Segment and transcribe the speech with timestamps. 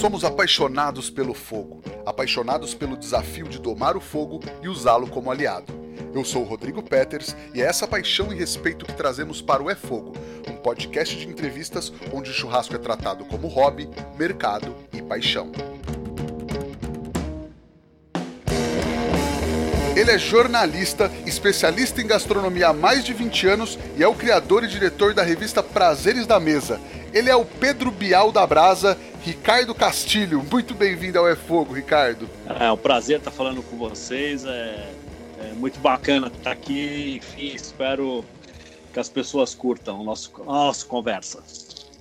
[0.00, 5.72] Somos apaixonados pelo fogo, apaixonados pelo desafio de domar o fogo e usá-lo como aliado.
[6.12, 9.70] Eu sou o Rodrigo Peters e é essa paixão e respeito que trazemos para o
[9.70, 10.12] É Fogo,
[10.48, 13.88] um podcast de entrevistas onde o churrasco é tratado como hobby,
[14.18, 15.50] mercado e paixão.
[19.96, 24.64] Ele é jornalista, especialista em gastronomia há mais de 20 anos e é o criador
[24.64, 26.80] e diretor da revista Prazeres da Mesa.
[27.14, 30.44] Ele é o Pedro Bial da Brasa, Ricardo Castilho.
[30.50, 32.28] Muito bem-vindo ao É Fogo, Ricardo.
[32.58, 34.44] É um prazer estar falando com vocês.
[34.44, 34.92] É,
[35.38, 37.18] é muito bacana estar aqui.
[37.18, 38.24] Enfim, espero
[38.92, 41.40] que as pessoas curtam a nossa, nossa conversa.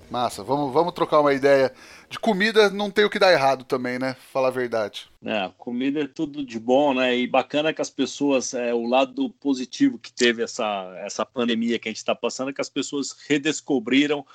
[0.09, 1.71] Massa, vamos, vamos trocar uma ideia.
[2.09, 4.15] De comida não tem o que dar errado também, né?
[4.31, 5.09] Falar a verdade.
[5.23, 7.15] É, comida é tudo de bom, né?
[7.15, 11.87] E bacana que as pessoas, é, o lado positivo que teve essa, essa pandemia que
[11.87, 14.25] a gente está passando, é que as pessoas redescobriram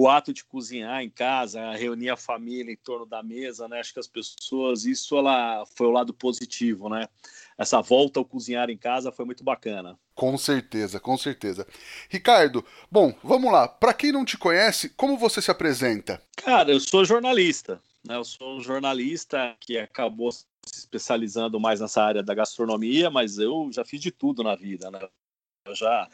[0.00, 3.80] o ato de cozinhar em casa, reunir a família em torno da mesa, né?
[3.80, 7.08] Acho que as pessoas, isso ela foi o lado positivo, né?
[7.58, 9.98] Essa volta ao cozinhar em casa foi muito bacana.
[10.14, 11.66] Com certeza, com certeza.
[12.08, 13.66] Ricardo, bom, vamos lá.
[13.66, 16.22] Para quem não te conhece, como você se apresenta?
[16.36, 18.14] Cara, eu sou jornalista, né?
[18.14, 23.68] Eu sou um jornalista que acabou se especializando mais nessa área da gastronomia, mas eu
[23.72, 25.00] já fiz de tudo na vida, né?
[25.68, 26.08] Eu já,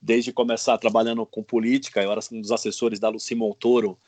[0.00, 3.98] desde começar trabalhando com política, eu era um dos assessores da Luci Montoro,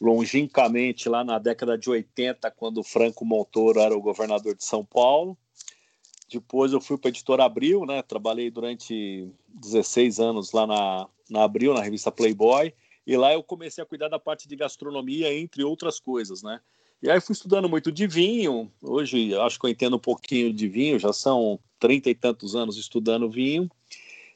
[0.00, 5.36] longínquamente lá na década de 80, quando Franco Montoro era o governador de São Paulo.
[6.30, 8.02] Depois eu fui para a editora Abril, né?
[8.02, 12.72] Trabalhei durante 16 anos lá na, na Abril, na revista Playboy,
[13.06, 16.60] e lá eu comecei a cuidar da parte de gastronomia, entre outras coisas, né?
[17.02, 18.70] E aí fui estudando muito de vinho.
[18.82, 22.76] Hoje acho que eu entendo um pouquinho de vinho, já são trinta e tantos anos
[22.76, 23.70] estudando vinho.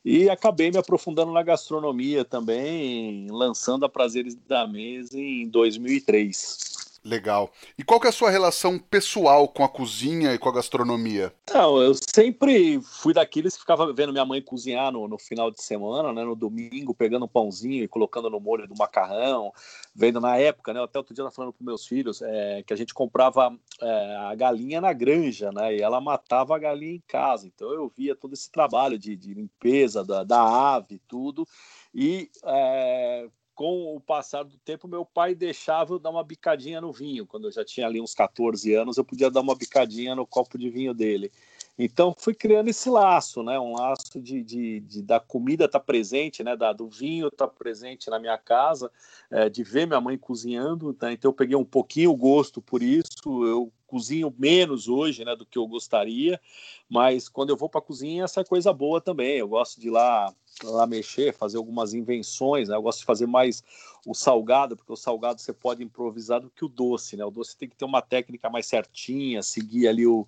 [0.05, 6.84] E acabei me aprofundando na gastronomia também, lançando a Prazeres da Mesa em 2003.
[7.05, 7.53] Legal.
[7.77, 11.31] E qual que é a sua relação pessoal com a cozinha e com a gastronomia?
[11.53, 15.63] Não, eu sempre fui daqueles que ficava vendo minha mãe cozinhar no, no final de
[15.63, 19.53] semana, né, no domingo, pegando um pãozinho e colocando no molho do macarrão,
[19.95, 22.77] vendo na época, né, até outro dia eu falando para meus filhos, é, que a
[22.77, 27.47] gente comprava é, a galinha na granja, né, e ela matava a galinha em casa,
[27.47, 31.47] então eu via todo esse trabalho de, de limpeza da, da ave, tudo,
[31.95, 36.93] e é, com o passar do tempo, meu pai deixava eu dar uma bicadinha no
[36.93, 37.27] vinho.
[37.27, 40.59] Quando eu já tinha ali uns 14 anos, eu podia dar uma bicadinha no copo
[40.59, 41.31] de vinho dele.
[41.79, 43.59] Então fui criando esse laço, né?
[43.59, 46.57] Um laço de, de, de da comida estar tá presente, né?
[46.57, 48.91] Da, do vinho estar tá presente na minha casa,
[49.31, 50.93] é, de ver minha mãe cozinhando.
[50.93, 51.13] Tá?
[51.13, 53.45] Então eu peguei um pouquinho o gosto por isso.
[53.45, 55.35] Eu cozinho menos hoje, né?
[55.35, 56.41] Do que eu gostaria,
[56.89, 59.39] mas quando eu vou para a cozinha, essa é coisa boa também.
[59.39, 60.33] Eu gosto de ir lá
[60.63, 62.77] lá mexer, fazer algumas invenções, né?
[62.77, 63.63] Eu gosto de fazer mais
[64.07, 67.25] o salgado, porque o salgado você pode improvisar do que o doce, né?
[67.25, 70.27] O doce tem que ter uma técnica mais certinha, seguir ali o,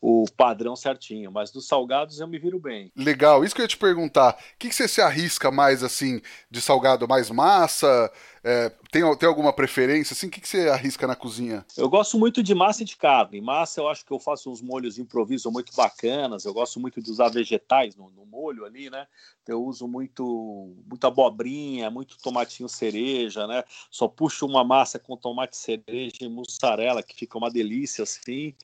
[0.00, 2.90] o padrão certinho, mas dos salgados eu me viro bem.
[2.96, 6.22] Legal, isso que eu ia te perguntar, o que, que você se arrisca mais, assim,
[6.50, 8.10] de salgado mais massa,
[8.42, 10.14] é, tem, tem alguma preferência?
[10.14, 11.66] Assim, o que, que você arrisca na cozinha?
[11.76, 13.40] Eu gosto muito de massa e de carne.
[13.40, 16.44] Massa, eu acho que eu faço uns molhos de improviso muito bacanas.
[16.44, 19.06] Eu gosto muito de usar vegetais no, no molho ali, né?
[19.48, 23.64] Eu uso muito, muito abobrinha, muito tomatinho cereja, né?
[23.90, 28.54] Só puxo uma massa com tomate cereja e mussarela, que fica uma delícia assim.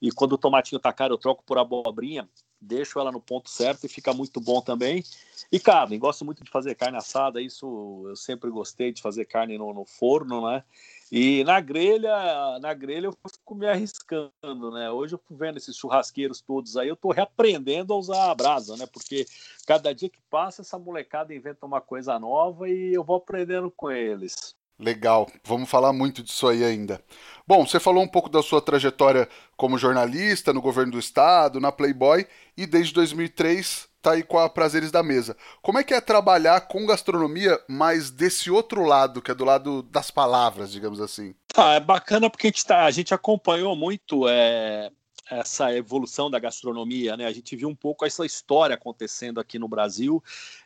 [0.00, 2.28] E quando o tomatinho tá caro, eu troco por abobrinha
[2.60, 5.04] deixo ela no ponto certo e fica muito bom também.
[5.50, 9.56] E carne, gosto muito de fazer carne assada, isso eu sempre gostei de fazer carne
[9.56, 10.64] no, no forno, né?
[11.10, 14.90] E na grelha, na grelha eu fico me arriscando, né?
[14.90, 18.76] Hoje eu fui vendo esses churrasqueiros todos aí, eu tô reaprendendo a usar a brasa,
[18.76, 18.86] né?
[18.86, 19.26] Porque
[19.66, 23.90] cada dia que passa essa molecada inventa uma coisa nova e eu vou aprendendo com
[23.90, 24.54] eles.
[24.78, 27.02] Legal, vamos falar muito disso aí ainda.
[27.46, 31.72] Bom, você falou um pouco da sua trajetória como jornalista no governo do estado, na
[31.72, 32.24] Playboy
[32.56, 35.36] e desde 2003 tá aí com a Prazeres da Mesa.
[35.62, 39.82] Como é que é trabalhar com gastronomia, mas desse outro lado, que é do lado
[39.82, 41.34] das palavras, digamos assim?
[41.56, 44.90] Ah, é bacana porque a gente, tá, a gente acompanhou muito é,
[45.30, 47.26] essa evolução da gastronomia, né?
[47.26, 50.22] A gente viu um pouco essa história acontecendo aqui no Brasil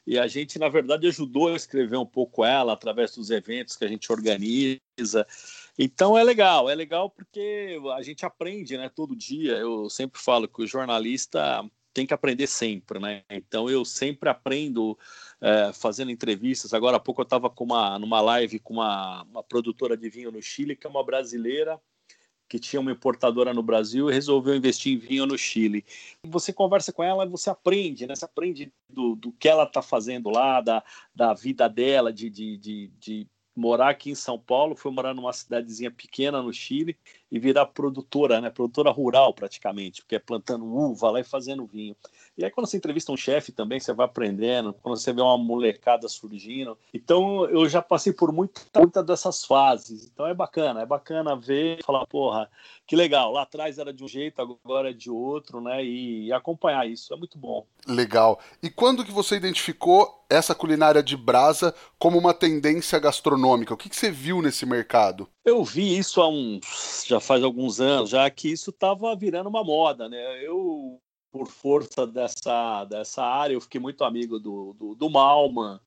[0.07, 3.85] e a gente, na verdade, ajudou a escrever um pouco ela através dos eventos que
[3.85, 5.27] a gente organiza.
[5.79, 8.91] Então é legal, é legal porque a gente aprende, né?
[8.95, 9.53] Todo dia.
[9.55, 13.23] Eu sempre falo que o jornalista tem que aprender sempre, né?
[13.31, 14.99] Então eu sempre aprendo
[15.41, 16.73] é, fazendo entrevistas.
[16.73, 17.53] Agora há pouco eu estava
[17.99, 21.81] numa live com uma, uma produtora de vinho no Chile, que é uma brasileira
[22.49, 25.87] que tinha uma importadora no Brasil e resolveu investir em vinho no Chile.
[26.23, 28.15] Você conversa com ela e você aprende, né?
[28.15, 30.85] Você aprende do, do que ela está fazendo lá, da,
[31.15, 35.33] da vida dela, de, de, de, de morar aqui em São Paulo, fui morar numa
[35.33, 36.95] cidadezinha pequena no Chile
[37.33, 38.51] e virar produtora, né?
[38.51, 41.97] Produtora rural praticamente, porque é plantando uva lá e fazendo vinho.
[42.37, 45.39] E aí quando você entrevista um chefe também, você vai aprendendo, quando você vê uma
[45.39, 46.77] molecada surgindo.
[46.93, 50.11] Então eu já passei por muita, muita dessas fases.
[50.13, 52.51] Então é bacana, é bacana ver, falar, porra,
[52.87, 55.83] que legal, lá atrás era de um jeito, agora é de outro, né?
[55.83, 57.67] E, e acompanhar isso, é muito bom.
[57.87, 58.39] Legal.
[58.63, 63.75] E quando que você identificou essa culinária de brasa como uma tendência gastronômica?
[63.75, 65.29] O que, que você viu nesse mercado?
[65.45, 69.65] Eu vi isso há uns, já faz alguns anos, já que isso estava virando uma
[69.65, 70.45] moda, né?
[70.45, 75.81] Eu por força dessa, dessa área, eu fiquei muito amigo do, do, do Malman,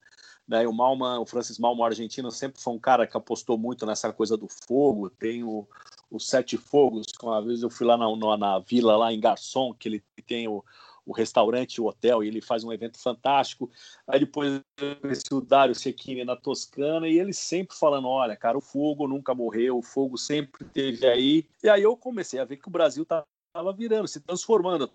[0.47, 0.67] né?
[0.67, 4.35] O Malman, o Francis Malman argentino, sempre foi um cara que apostou muito nessa coisa
[4.35, 5.07] do fogo.
[5.09, 5.67] Tem o,
[6.09, 9.71] o Sete Fogos, uma vez eu fui lá na, na, na vila, lá em Garçom,
[9.73, 10.63] que ele tem o,
[11.05, 13.69] o restaurante, o hotel, e ele faz um evento fantástico.
[14.07, 14.61] Aí depois
[15.01, 19.35] conheci o Dário Cecchini na Toscana, e ele sempre falando: olha, cara, o fogo nunca
[19.35, 21.47] morreu, o fogo sempre esteve aí.
[21.63, 23.23] E aí eu comecei a ver que o Brasil tá
[23.55, 24.91] estava virando, se transformando.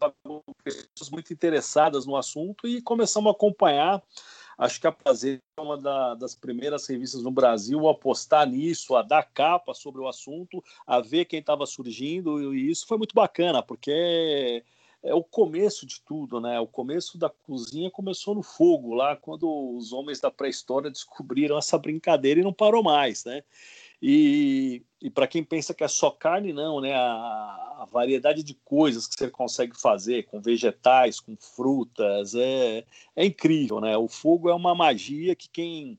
[0.62, 4.02] Pessoas muito interessadas no assunto e começamos a acompanhar.
[4.58, 8.94] Acho que a Prazer é uma da, das primeiras revistas no Brasil a apostar nisso,
[8.94, 13.14] a dar capa sobre o assunto, a ver quem estava surgindo, e isso foi muito
[13.14, 14.62] bacana, porque
[15.02, 16.60] é o começo de tudo, né?
[16.60, 21.78] O começo da cozinha começou no fogo, lá quando os homens da pré-história descobriram essa
[21.78, 23.42] brincadeira e não parou mais, né?
[24.02, 26.94] E, e para quem pensa que é só carne, não, né?
[26.94, 32.84] A, a, variedade de coisas que você consegue fazer com vegetais, com frutas, é,
[33.16, 33.96] é incrível, né?
[33.96, 35.98] O fogo é uma magia que quem,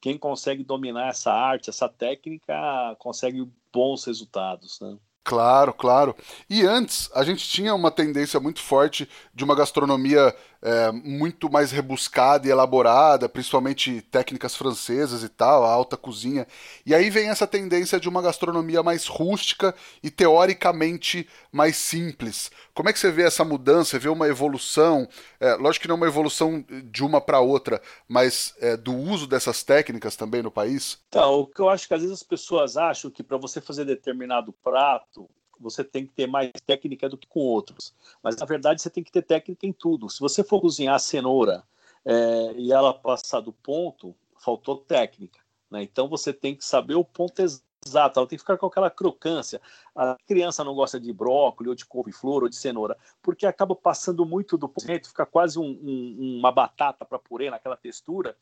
[0.00, 4.96] quem consegue dominar essa arte, essa técnica, consegue bons resultados, né?
[5.26, 6.14] Claro, claro.
[6.48, 10.32] E antes, a gente tinha uma tendência muito forte de uma gastronomia
[10.62, 16.46] é, muito mais rebuscada e elaborada, principalmente técnicas francesas e tal, a alta cozinha.
[16.84, 22.50] E aí vem essa tendência de uma gastronomia mais rústica e teoricamente mais simples.
[22.74, 23.98] Como é que você vê essa mudança?
[23.98, 25.08] Vê uma evolução?
[25.40, 29.62] É, lógico que não uma evolução de uma para outra, mas é, do uso dessas
[29.62, 30.98] técnicas também no país?
[31.08, 33.84] Então, o que eu acho que às vezes as pessoas acham que para você fazer
[33.84, 35.28] determinado prato,
[35.60, 37.94] você tem que ter mais técnica do que com outros.
[38.22, 40.08] Mas na verdade você tem que ter técnica em tudo.
[40.10, 41.64] Se você for cozinhar cenoura
[42.04, 45.40] é, e ela passar do ponto, faltou técnica.
[45.70, 45.82] Né?
[45.82, 49.60] Então você tem que saber o ponto exato, ela tem que ficar com aquela crocância.
[49.94, 54.24] A criança não gosta de brócolis, ou de couve-flor, ou de cenoura, porque acaba passando
[54.24, 58.36] muito do ponto, fica quase um, um, uma batata para purê naquela textura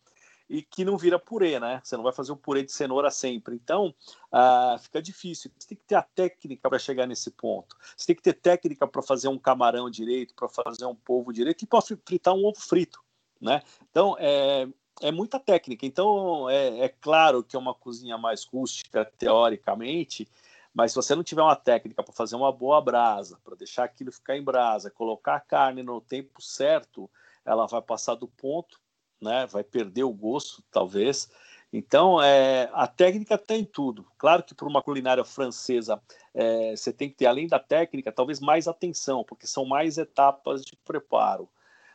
[0.49, 1.81] e que não vira purê, né?
[1.82, 3.55] Você não vai fazer um purê de cenoura sempre.
[3.55, 3.94] Então,
[4.31, 5.50] ah, fica difícil.
[5.58, 7.76] Você tem que ter a técnica para chegar nesse ponto.
[7.96, 11.62] Você tem que ter técnica para fazer um camarão direito, para fazer um polvo direito
[11.62, 13.02] e para fritar um ovo frito,
[13.41, 13.62] né?
[13.91, 14.69] Então, é,
[15.00, 15.87] é muita técnica.
[15.87, 20.29] Então, é, é claro que é uma cozinha mais rústica, teoricamente,
[20.75, 24.12] mas se você não tiver uma técnica para fazer uma boa brasa, para deixar aquilo
[24.12, 27.08] ficar em brasa, colocar a carne no tempo certo,
[27.44, 28.83] ela vai passar do ponto
[29.25, 29.47] né?
[29.47, 31.29] Vai perder o gosto, talvez.
[31.73, 34.06] Então, é, a técnica tem em tudo.
[34.17, 36.00] Claro que para uma culinária francesa,
[36.32, 40.65] é, você tem que ter, além da técnica, talvez mais atenção, porque são mais etapas
[40.65, 41.49] de preparo.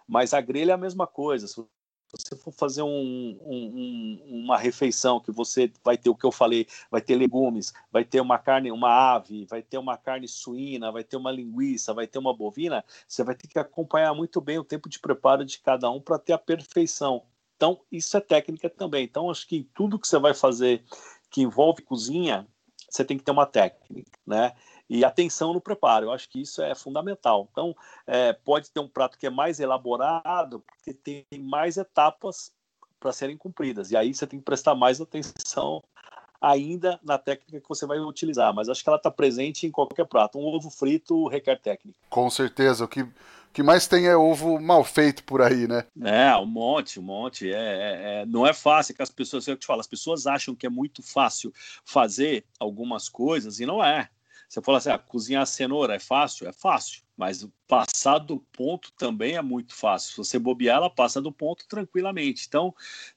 [0.05, 1.47] Mas a grelha é a mesma coisa.
[1.47, 1.65] Se
[2.11, 6.67] você for fazer um, um, uma refeição que você vai ter o que eu falei,
[6.91, 11.05] vai ter legumes, vai ter uma carne, uma ave, vai ter uma carne suína, vai
[11.05, 14.63] ter uma linguiça, vai ter uma bovina, você vai ter que acompanhar muito bem o
[14.63, 17.23] tempo de preparo de cada um para ter a perfeição.
[17.59, 19.03] Então, isso é técnica também.
[19.03, 20.81] Então, acho que tudo que você vai fazer
[21.29, 22.47] que envolve cozinha,
[22.89, 24.53] você tem que ter uma técnica, né?
[24.89, 26.05] e atenção no preparo.
[26.05, 27.49] Eu acho que isso é fundamental.
[27.51, 27.75] Então,
[28.07, 32.53] é, pode ter um prato que é mais elaborado, porque tem mais etapas
[32.97, 33.91] para serem cumpridas.
[33.91, 35.83] E aí você tem que prestar mais atenção
[36.41, 38.53] ainda na técnica que você vai utilizar.
[38.53, 40.39] Mas acho que ela está presente em qualquer prato.
[40.39, 41.99] Um ovo frito requer técnica.
[42.09, 42.85] Com certeza.
[42.85, 43.05] O que,
[43.53, 45.85] que mais tem é ovo mal feito por aí, né?
[46.01, 47.51] É, um monte, um monte.
[47.51, 50.55] É, é, é não é fácil que as pessoas, eu te falo, as pessoas acham
[50.55, 51.53] que é muito fácil
[51.83, 54.09] fazer algumas coisas e não é.
[54.49, 56.47] Você fala assim, ah, cozinhar cenoura é fácil?
[56.47, 60.09] É fácil, mas passar do ponto também é muito fácil.
[60.09, 62.45] Se você bobear, ela passa do ponto tranquilamente.
[62.47, 62.73] Então,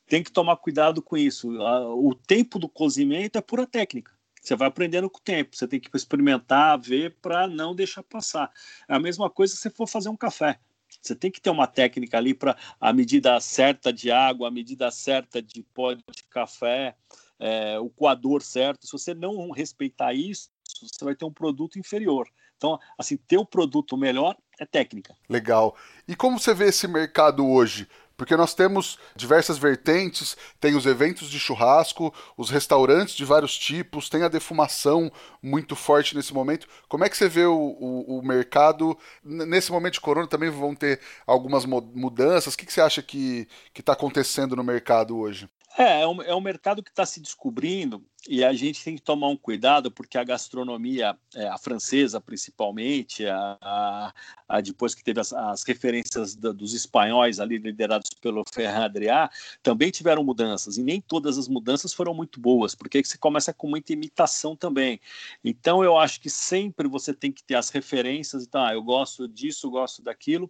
[0.06, 1.50] tem que tomar cuidado com isso.
[1.96, 4.12] O tempo do cozimento é pura técnica.
[4.42, 5.56] Você vai aprendendo com o tempo.
[5.56, 8.50] Você tem que experimentar, ver para não deixar passar.
[8.88, 10.58] É a mesma coisa se for fazer um café.
[11.00, 14.90] Você tem que ter uma técnica ali para a medida certa de água, a medida
[14.90, 16.96] certa de pó de café,
[17.38, 18.84] é, o coador certo.
[18.86, 22.28] Se você não respeitar isso, você vai ter um produto inferior.
[22.56, 25.16] Então, assim, ter o um produto melhor é técnica.
[25.28, 25.76] Legal.
[26.06, 27.88] E como você vê esse mercado hoje?
[28.22, 34.08] Porque nós temos diversas vertentes, tem os eventos de churrasco, os restaurantes de vários tipos,
[34.08, 35.10] tem a defumação
[35.42, 36.68] muito forte nesse momento.
[36.88, 38.96] Como é que você vê o, o, o mercado?
[39.24, 42.54] Nesse momento de corona também vão ter algumas mudanças.
[42.54, 45.50] O que, que você acha que está acontecendo no mercado hoje?
[45.76, 49.02] É, é um, é um mercado que está se descobrindo e a gente tem que
[49.02, 54.14] tomar um cuidado porque a gastronomia, é, a francesa principalmente, a, a,
[54.48, 59.28] a depois que teve as, as referências da, dos espanhóis ali liderados pelo Ferran Adrià,
[59.60, 63.68] também tiveram mudanças e nem todas as mudanças foram muito boas, porque você começa com
[63.68, 65.00] muita imitação também.
[65.44, 69.26] Então eu acho que sempre você tem que ter as referências, então ah, eu gosto
[69.26, 70.48] disso, gosto daquilo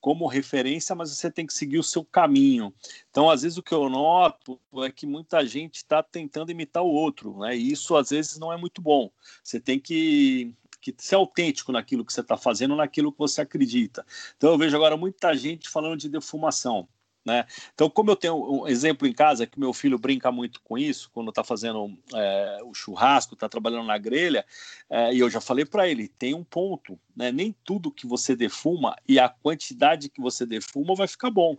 [0.00, 2.74] como referência, mas você tem que seguir o seu caminho.
[3.10, 6.88] Então às vezes o que eu noto é que muita gente está tentando imitar o
[6.88, 7.56] outro outro, né?
[7.56, 9.10] E isso às vezes não é muito bom.
[9.44, 14.04] Você tem que, que ser autêntico naquilo que você está fazendo, naquilo que você acredita.
[14.36, 16.88] Então eu vejo agora muita gente falando de defumação.
[17.24, 17.46] Né?
[17.72, 21.08] Então, como eu tenho um exemplo em casa, que meu filho brinca muito com isso,
[21.12, 24.44] quando está fazendo é, o churrasco, está trabalhando na grelha,
[24.90, 27.30] é, e eu já falei para ele: tem um ponto, né?
[27.30, 31.56] nem tudo que você defuma e a quantidade que você defuma vai ficar bom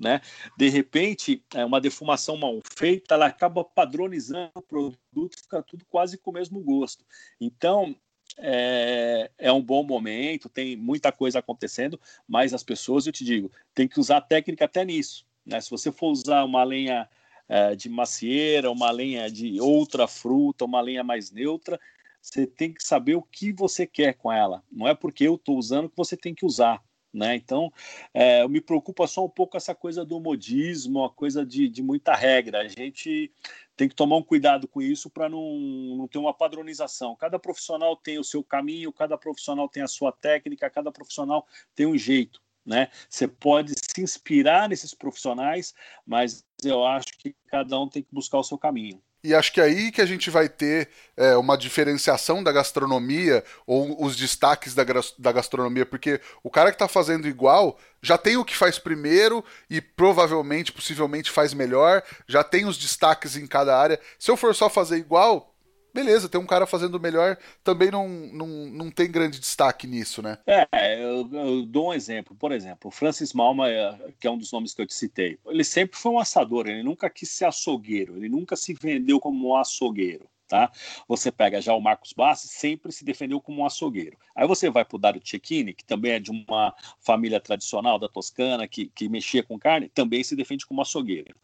[0.00, 0.22] né?
[0.56, 6.16] De repente, é uma defumação mal feita, ela acaba padronizando o produto, fica tudo quase
[6.16, 7.04] com o mesmo gosto.
[7.38, 7.94] Então,
[8.38, 13.52] é, é, um bom momento, tem muita coisa acontecendo, mas as pessoas, eu te digo,
[13.74, 15.26] tem que usar técnica até nisso.
[15.44, 15.60] Né?
[15.60, 17.06] Se você for usar uma lenha
[17.46, 21.78] é, de macieira, uma lenha de outra fruta, uma lenha mais neutra,
[22.22, 24.62] você tem que saber o que você quer com ela.
[24.70, 26.82] Não é porque eu estou usando que você tem que usar.
[27.12, 27.34] Né?
[27.34, 27.72] Então,
[28.14, 32.14] é, me preocupa só um pouco essa coisa do modismo, a coisa de, de muita
[32.14, 32.60] regra.
[32.60, 33.32] A gente
[33.76, 35.58] tem que tomar um cuidado com isso para não,
[35.96, 37.16] não ter uma padronização.
[37.16, 41.86] Cada profissional tem o seu caminho, cada profissional tem a sua técnica, cada profissional tem
[41.86, 42.40] um jeito.
[42.64, 42.88] Né?
[43.08, 45.74] Você pode se inspirar nesses profissionais,
[46.06, 49.02] mas eu acho que cada um tem que buscar o seu caminho.
[49.22, 53.44] E acho que é aí que a gente vai ter é, uma diferenciação da gastronomia
[53.66, 54.82] ou os destaques da,
[55.18, 59.44] da gastronomia, porque o cara que está fazendo igual já tem o que faz primeiro
[59.68, 64.00] e provavelmente, possivelmente faz melhor, já tem os destaques em cada área.
[64.18, 65.49] Se eu for só fazer igual,
[65.92, 70.38] beleza, tem um cara fazendo melhor, também não, não, não tem grande destaque nisso, né?
[70.46, 72.34] É, eu, eu dou um exemplo.
[72.34, 75.38] Por exemplo, o Francis Malma, é, que é um dos nomes que eu te citei,
[75.46, 79.48] ele sempre foi um assador, ele nunca quis ser açougueiro, ele nunca se vendeu como
[79.48, 80.28] um açougueiro.
[80.50, 80.68] Tá?
[81.06, 84.18] Você pega já o Marcos Bassi, sempre se defendeu como um açougueiro.
[84.34, 88.08] Aí você vai para o Dario Cecchini, que também é de uma família tradicional da
[88.08, 91.36] Toscana, que, que mexia com carne, também se defende como açougueiro.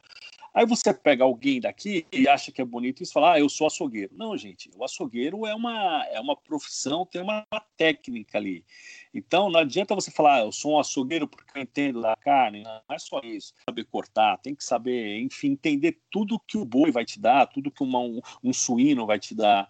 [0.57, 3.67] Aí você pega alguém daqui e acha que é bonito e fala, ah, eu sou
[3.67, 4.15] açougueiro.
[4.17, 7.47] Não, gente, o açougueiro é uma, é uma profissão, tem uma
[7.77, 8.65] técnica ali.
[9.13, 12.63] Então, não adianta você falar, ah, eu sou um açougueiro porque eu entendo da carne.
[12.63, 13.53] Não é só isso.
[13.69, 17.71] Saber cortar, tem que saber, enfim, entender tudo que o boi vai te dar, tudo
[17.71, 19.69] que uma, um, um suíno vai te dar.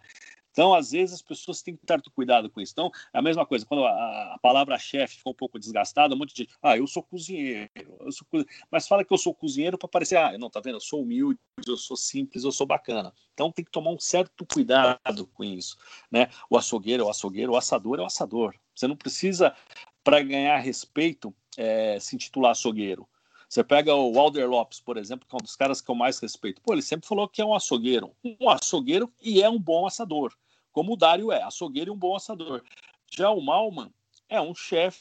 [0.57, 2.73] Então, às vezes, as pessoas têm que ter cuidado com isso.
[2.73, 3.91] Então, é a mesma coisa, quando a,
[4.35, 7.69] a palavra chefe ficou um pouco desgastada, um monte de ah, eu sou cozinheiro,
[8.01, 8.27] eu sou
[8.71, 10.77] mas fala que eu sou cozinheiro para parecer, ah, não, tá vendo?
[10.77, 13.13] Eu sou humilde, eu sou simples, eu sou bacana.
[13.35, 15.77] Então, tem que tomar um certo cuidado com isso.
[16.11, 16.31] Né?
[16.49, 18.55] O açougueiro é o açougueiro, o assador é o assador.
[18.75, 19.55] Você não precisa,
[20.03, 23.07] para ganhar respeito, é, se intitular açougueiro.
[23.47, 26.19] Você pega o Walder Lopes, por exemplo, que é um dos caras que eu mais
[26.19, 26.63] respeito.
[26.63, 28.17] Pô, ele sempre falou que é um açougueiro.
[28.25, 30.33] Um açougueiro e é um bom assador
[30.77, 32.63] como o Dário é, açougueiro e um bom assador.
[33.11, 33.91] Já o Malman
[34.29, 35.01] é um chefe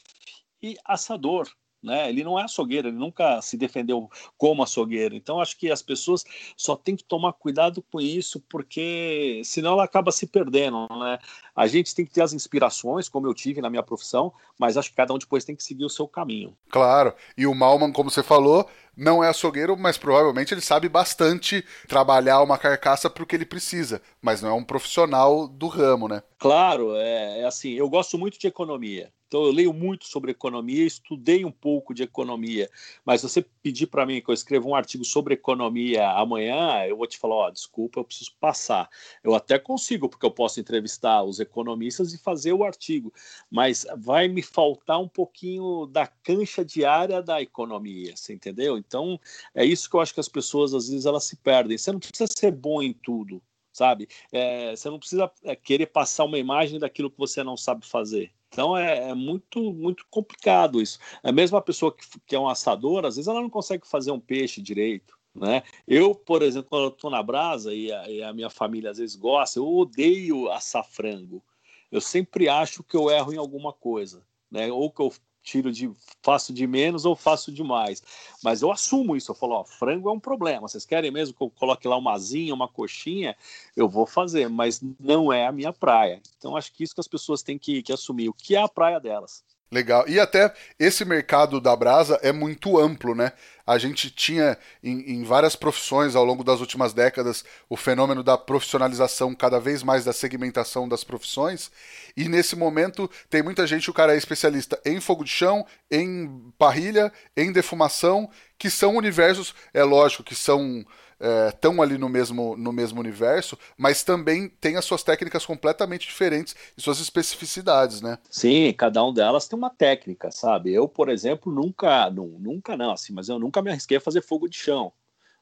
[0.63, 1.49] e assador.
[1.83, 2.07] Né?
[2.07, 5.15] Ele não é açougueiro, ele nunca se defendeu como açougueiro.
[5.15, 6.23] Então, acho que as pessoas
[6.55, 10.87] só têm que tomar cuidado com isso, porque senão ela acaba se perdendo.
[10.89, 11.19] Né?
[11.53, 14.91] A gente tem que ter as inspirações, como eu tive na minha profissão, mas acho
[14.91, 16.57] que cada um depois tem que seguir o seu caminho.
[16.69, 21.63] Claro, e o Malman, como você falou, não é açougueiro, mas provavelmente ele sabe bastante
[21.87, 26.07] trabalhar uma carcaça para o que ele precisa, mas não é um profissional do ramo,
[26.07, 26.23] né?
[26.37, 29.11] Claro, é, é assim, eu gosto muito de economia.
[29.35, 32.69] Então eu leio muito sobre economia, estudei um pouco de economia,
[33.03, 36.95] mas se você pedir para mim que eu escreva um artigo sobre economia amanhã, eu
[36.95, 38.89] vou te falar, ó, desculpa, eu preciso passar.
[39.21, 43.13] Eu até consigo, porque eu posso entrevistar os economistas e fazer o artigo,
[43.51, 48.77] mas vai me faltar um pouquinho da cancha diária da economia, você entendeu?
[48.77, 49.19] Então
[49.53, 51.77] é isso que eu acho que as pessoas às vezes elas se perdem.
[51.77, 54.07] Você não precisa ser bom em tudo, sabe?
[54.31, 58.31] É, você não precisa é, querer passar uma imagem daquilo que você não sabe fazer.
[58.55, 60.97] Então é, é, muito muito complicado isso.
[61.21, 64.11] É mesmo a pessoa que, que é um assador, às vezes ela não consegue fazer
[64.11, 65.17] um peixe direito.
[65.35, 65.61] Né?
[65.85, 69.17] Eu, por exemplo, quando estou na brasa e a, e a, minha família às vezes
[69.17, 71.43] gosta, eu odeio assar frango.
[71.91, 74.71] Eu sempre acho que eu erro em alguma coisa, né?
[74.71, 75.11] Ou que eu
[75.45, 75.89] tiro de
[76.21, 78.01] faço de menos ou faço de mais.
[78.43, 80.67] Mas eu assumo isso, eu falo, ó, frango é um problema.
[80.67, 83.37] Vocês querem mesmo que eu coloque lá uma asinha, uma coxinha?
[83.75, 86.21] Eu vou fazer, mas não é a minha praia.
[86.37, 88.67] Então acho que isso que as pessoas têm que, que assumir, o que é a
[88.67, 89.43] praia delas.
[89.71, 90.07] Legal.
[90.07, 93.33] E até esse mercado da brasa é muito amplo, né?
[93.65, 98.37] A gente tinha em, em, várias profissões ao longo das últimas décadas o fenômeno da
[98.37, 101.71] profissionalização cada vez mais da segmentação das profissões.
[102.15, 106.53] E nesse momento tem muita gente, o cara é especialista em fogo de chão, em
[106.59, 108.29] parrilha, em defumação,
[108.59, 110.85] que são universos, é lógico que são
[111.19, 116.07] estão é, ali no mesmo, no mesmo universo, mas também tem as suas técnicas completamente
[116.07, 118.17] diferentes e suas especificidades, né?
[118.29, 120.73] Sim, cada um delas tem uma técnica, sabe?
[120.73, 124.21] Eu, por exemplo, nunca, não, nunca não, assim, mas eu nunca me arrisquei a fazer
[124.21, 124.91] fogo de chão.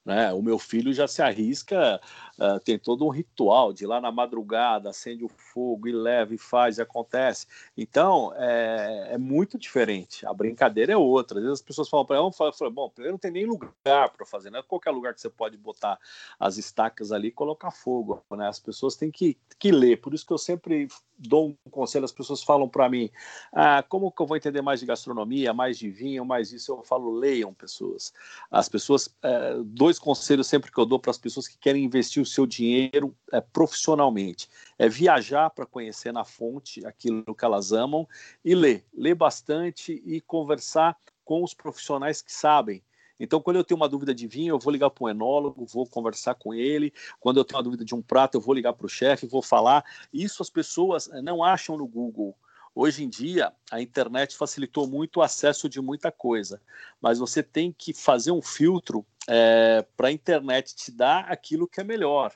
[0.05, 0.33] Né?
[0.33, 1.99] O meu filho já se arrisca,
[2.37, 6.33] uh, tem todo um ritual de ir lá na madrugada, acende o fogo e leva
[6.33, 7.47] e faz e acontece.
[7.77, 10.25] Então é, é muito diferente.
[10.25, 11.37] A brincadeira é outra.
[11.37, 14.25] Às vezes as pessoas falam para ela, falam, bom, primeiro não tem nem lugar para
[14.25, 15.97] fazer, não é qualquer lugar que você pode botar
[16.37, 18.21] as estacas ali e colocar fogo.
[18.31, 18.47] Né?
[18.47, 20.01] As pessoas têm que, que ler.
[20.01, 23.09] Por isso que eu sempre dou um conselho, as pessoas falam para mim,
[23.53, 26.71] ah, como que eu vou entender mais de gastronomia, mais de vinho, mais isso?
[26.71, 28.13] Eu falo, leiam pessoas.
[28.51, 32.21] As pessoas, é, dois conselhos sempre que eu dou para as pessoas que querem investir
[32.21, 38.07] o seu dinheiro é, profissionalmente, é viajar para conhecer na fonte aquilo que elas amam
[38.43, 42.83] e ler, ler bastante e conversar com os profissionais que sabem,
[43.19, 45.87] então, quando eu tenho uma dúvida de vinho, eu vou ligar para um enólogo, vou
[45.87, 46.93] conversar com ele.
[47.19, 49.41] Quando eu tenho uma dúvida de um prato, eu vou ligar para o chefe, vou
[49.41, 49.85] falar.
[50.11, 52.35] Isso as pessoas eh, não acham no Google.
[52.75, 56.59] Hoje em dia, a internet facilitou muito o acesso de muita coisa,
[56.99, 61.79] mas você tem que fazer um filtro é, para a internet te dar aquilo que
[61.79, 62.33] é melhor.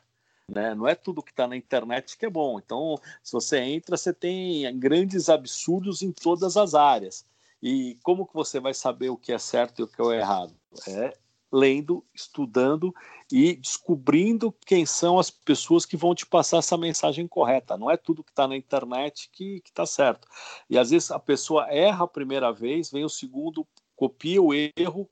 [0.47, 0.75] Né?
[0.75, 2.59] Não é tudo que está na internet que é bom.
[2.59, 7.25] Então, se você entra, você tem grandes absurdos em todas as áreas.
[7.61, 10.53] E como que você vai saber o que é certo e o que é errado?
[10.87, 11.13] É
[11.51, 12.93] lendo, estudando
[13.31, 17.77] e descobrindo quem são as pessoas que vão te passar essa mensagem correta.
[17.77, 20.27] Não é tudo que está na internet que está certo.
[20.69, 25.09] E às vezes a pessoa erra a primeira vez, vem o segundo, copia o erro,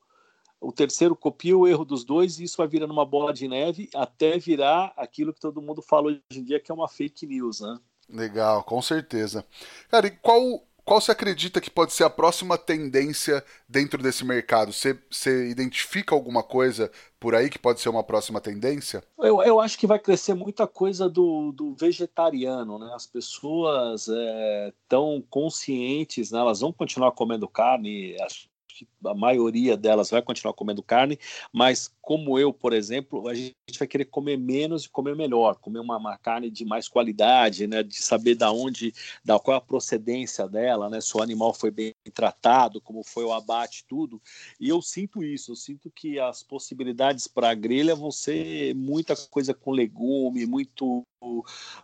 [0.59, 3.89] o terceiro copia o erro dos dois e isso vai virando uma bola de neve
[3.93, 7.59] até virar aquilo que todo mundo fala hoje em dia que é uma fake news,
[7.59, 7.79] né?
[8.09, 9.45] Legal, com certeza.
[9.89, 14.71] Cara, e qual qual você acredita que pode ser a próxima tendência dentro desse mercado?
[14.71, 19.03] Você, você identifica alguma coisa por aí que pode ser uma próxima tendência?
[19.17, 22.91] Eu, eu acho que vai crescer muita coisa do, do vegetariano, né?
[22.93, 26.39] As pessoas estão é, conscientes, né?
[26.39, 31.19] elas vão continuar comendo carne, acho que a maioria delas vai continuar comendo carne,
[31.51, 35.79] mas como eu, por exemplo, a gente vai querer comer menos e comer melhor, comer
[35.79, 39.61] uma, uma, carne de mais qualidade, né, de saber da onde, da qual é a
[39.61, 44.21] procedência dela, né, se o animal foi bem tratado, como foi o abate, tudo.
[44.59, 49.15] E eu sinto isso, eu sinto que as possibilidades para a grelha vão ser muita
[49.15, 51.03] coisa com legume, muito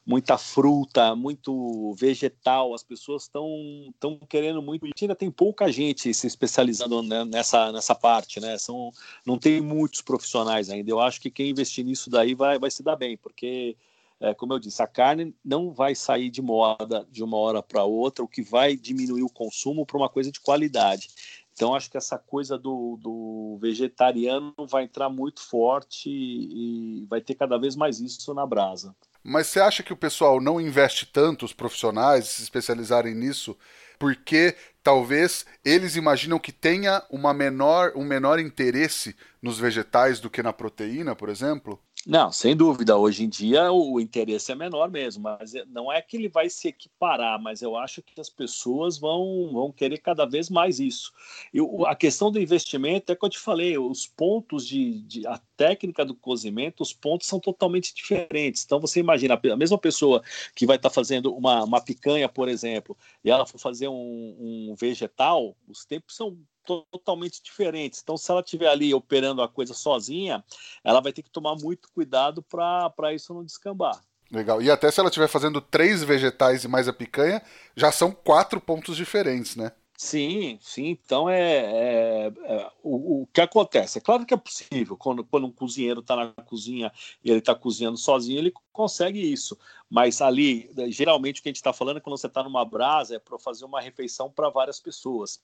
[0.06, 2.74] muita fruta, muito vegetal.
[2.74, 3.94] As pessoas estão
[4.30, 4.86] querendo muito.
[4.86, 8.58] E ainda tem pouca gente se especializando nessa nessa parte, né?
[8.58, 8.92] São
[9.26, 10.90] não tem muitos profissionais ainda.
[10.90, 13.76] Eu acho que quem investir nisso daí vai, vai se dar bem, porque,
[14.20, 17.84] é, como eu disse, a carne não vai sair de moda de uma hora para
[17.84, 21.10] outra, o que vai diminuir o consumo para uma coisa de qualidade.
[21.54, 27.22] Então, acho que essa coisa do, do vegetariano vai entrar muito forte e, e vai
[27.22, 28.96] ter cada vez mais isso na brasa.
[29.24, 33.56] Mas você acha que o pessoal não investe tanto, os profissionais, se especializarem nisso,
[34.00, 40.44] porque talvez eles imaginam que tenha uma menor, um menor interesse nos vegetais do que
[40.44, 41.80] na proteína, por exemplo?
[42.06, 42.98] Não, sem dúvida.
[42.98, 46.50] Hoje em dia o interesse é menor mesmo, mas é, não é que ele vai
[46.50, 51.14] se equiparar, mas eu acho que as pessoas vão, vão querer cada vez mais isso.
[51.54, 55.40] E a questão do investimento é que eu te falei, os pontos de, de, a
[55.56, 58.64] técnica do cozimento, os pontos são totalmente diferentes.
[58.66, 60.24] Então você imagina a mesma pessoa
[60.56, 64.72] que vai estar tá fazendo uma, uma picanha, por exemplo, e ela for fazer um,
[64.72, 68.02] um vegetal, os tempos são totalmente diferentes.
[68.02, 70.44] Então, se ela estiver ali operando a coisa sozinha,
[70.84, 74.02] ela vai ter que tomar muito cuidado para isso não descambar.
[74.32, 74.62] Legal.
[74.62, 77.42] E até se ela estiver fazendo três vegetais e mais a picanha,
[77.76, 79.74] já são quatro pontos diferentes, né?
[80.04, 80.88] Sim, sim.
[80.88, 84.00] Então é, é, é o, o, que acontece.
[84.00, 86.92] É claro que é possível quando, quando um cozinheiro está na cozinha
[87.24, 89.56] e ele está cozinhando sozinho, ele consegue isso.
[89.88, 93.18] Mas ali, geralmente o que a gente está falando é quando você está numa brasa
[93.18, 95.40] é para fazer uma refeição para várias pessoas.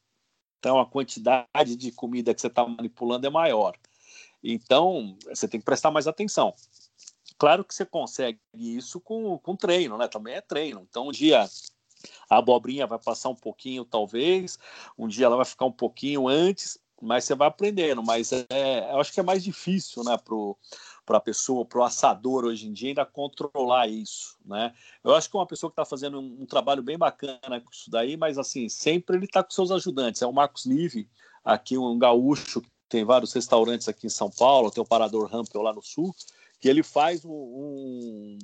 [0.60, 3.76] Então, a quantidade de comida que você está manipulando é maior.
[4.44, 6.54] Então, você tem que prestar mais atenção.
[7.38, 10.08] Claro que você consegue isso com, com treino, né?
[10.08, 10.86] Também é treino.
[10.90, 11.48] Então, um dia
[12.30, 14.58] A abobrinha vai passar um pouquinho, talvez.
[14.98, 18.04] Um dia ela vai ficar um pouquinho antes, mas você vai aprendendo.
[18.04, 20.18] Mas é, eu acho que é mais difícil, né,
[21.08, 24.74] para a pessoa, para o assador hoje em dia, ainda controlar isso, né?
[25.02, 27.72] Eu acho que é uma pessoa que está fazendo um, um, trabalho bem bacana com
[27.72, 30.22] isso daí, mas assim, sempre ele está com seus ajudantes.
[30.22, 31.10] É o Marcos Nive,
[31.46, 35.62] aqui um gaúcho que tem vários restaurantes aqui em São Paulo, tem o Parador Rampel
[35.62, 36.14] lá no sul,
[36.60, 38.38] que ele faz um, um,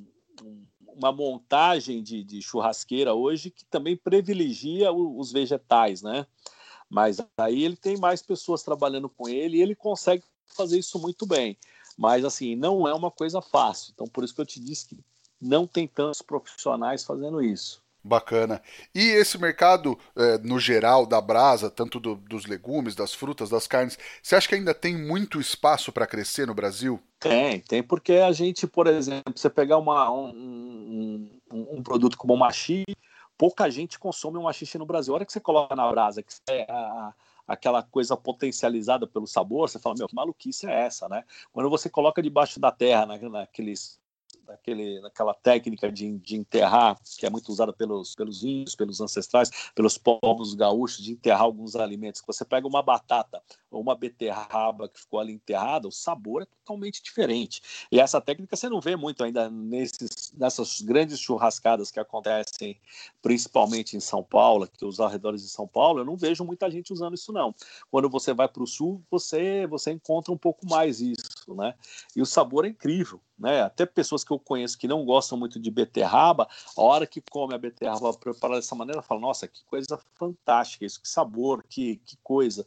[0.95, 6.25] uma montagem de, de, churrasqueira hoje que também privilegia os vegetais, né?
[6.89, 11.25] Mas aí ele tem mais pessoas trabalhando com ele e ele consegue fazer isso muito
[11.25, 11.57] bem.
[11.97, 13.91] Mas assim, não é uma coisa fácil.
[13.93, 14.97] Então por isso que eu te disse que
[15.41, 17.83] não tem tantos profissionais fazendo isso.
[18.05, 18.61] Bacana.
[18.93, 23.65] E esse mercado, é, no geral, da brasa, tanto do, dos legumes, das frutas, das
[23.65, 26.99] carnes, você acha que ainda tem muito espaço para crescer no Brasil?
[27.17, 32.33] Tem, tem, porque a gente, por exemplo, você pegar uma, um, um, um produto como
[32.33, 32.83] o machi,
[33.37, 35.13] pouca gente consome um machixe no Brasil.
[35.13, 37.13] A hora que você coloca na brasa, que é a,
[37.47, 41.23] aquela coisa potencializada pelo sabor, você fala, meu, que maluquice é essa, né?
[41.51, 43.99] Quando você coloca debaixo da terra, na, naqueles
[45.01, 49.97] naquela técnica de, de enterrar, que é muito usada pelos, pelos índios, pelos ancestrais, pelos
[49.97, 52.21] povos gaúchos, de enterrar alguns alimentos.
[52.25, 57.01] Você pega uma batata ou uma beterraba que ficou ali enterrada, o sabor é totalmente
[57.01, 57.61] diferente.
[57.91, 62.79] E essa técnica você não vê muito ainda nesses, nessas grandes churrascadas que acontecem
[63.21, 66.93] principalmente em São Paulo, que os arredores de São Paulo, eu não vejo muita gente
[66.93, 67.53] usando isso não.
[67.89, 71.73] Quando você vai para o sul, você, você encontra um pouco mais isso, né?
[72.15, 73.61] E o sabor é incrível né?
[73.61, 77.53] Até pessoas que eu conheço que não gostam muito de beterraba, a hora que come
[77.53, 82.17] a beterraba preparada dessa maneira, fala: nossa, que coisa fantástica isso, que sabor, que, que
[82.23, 82.65] coisa.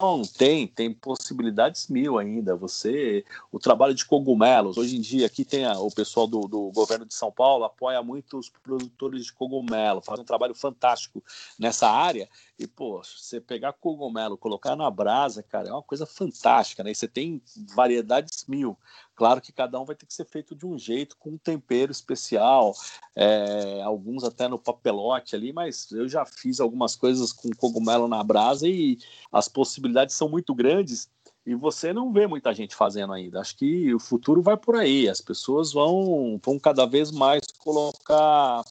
[0.00, 2.56] Não, tem, tem possibilidades mil ainda.
[2.56, 3.22] Você,
[3.52, 7.04] o trabalho de cogumelos, hoje em dia aqui tem a, o pessoal do, do, governo
[7.04, 11.22] de São Paulo apoia muito os produtores de cogumelo, faz um trabalho fantástico
[11.58, 12.30] nessa área.
[12.60, 16.90] E pô, você pegar cogumelo, colocar na brasa, cara, é uma coisa fantástica, né?
[16.90, 17.40] E você tem
[17.74, 18.76] variedades mil.
[19.14, 21.90] Claro que cada um vai ter que ser feito de um jeito, com um tempero
[21.90, 22.74] especial,
[23.16, 28.22] é, alguns até no papelote ali, mas eu já fiz algumas coisas com cogumelo na
[28.22, 28.98] brasa e
[29.32, 31.08] as possibilidades são muito grandes
[31.46, 33.40] e você não vê muita gente fazendo ainda.
[33.40, 38.62] Acho que o futuro vai por aí, as pessoas vão, vão cada vez mais colocar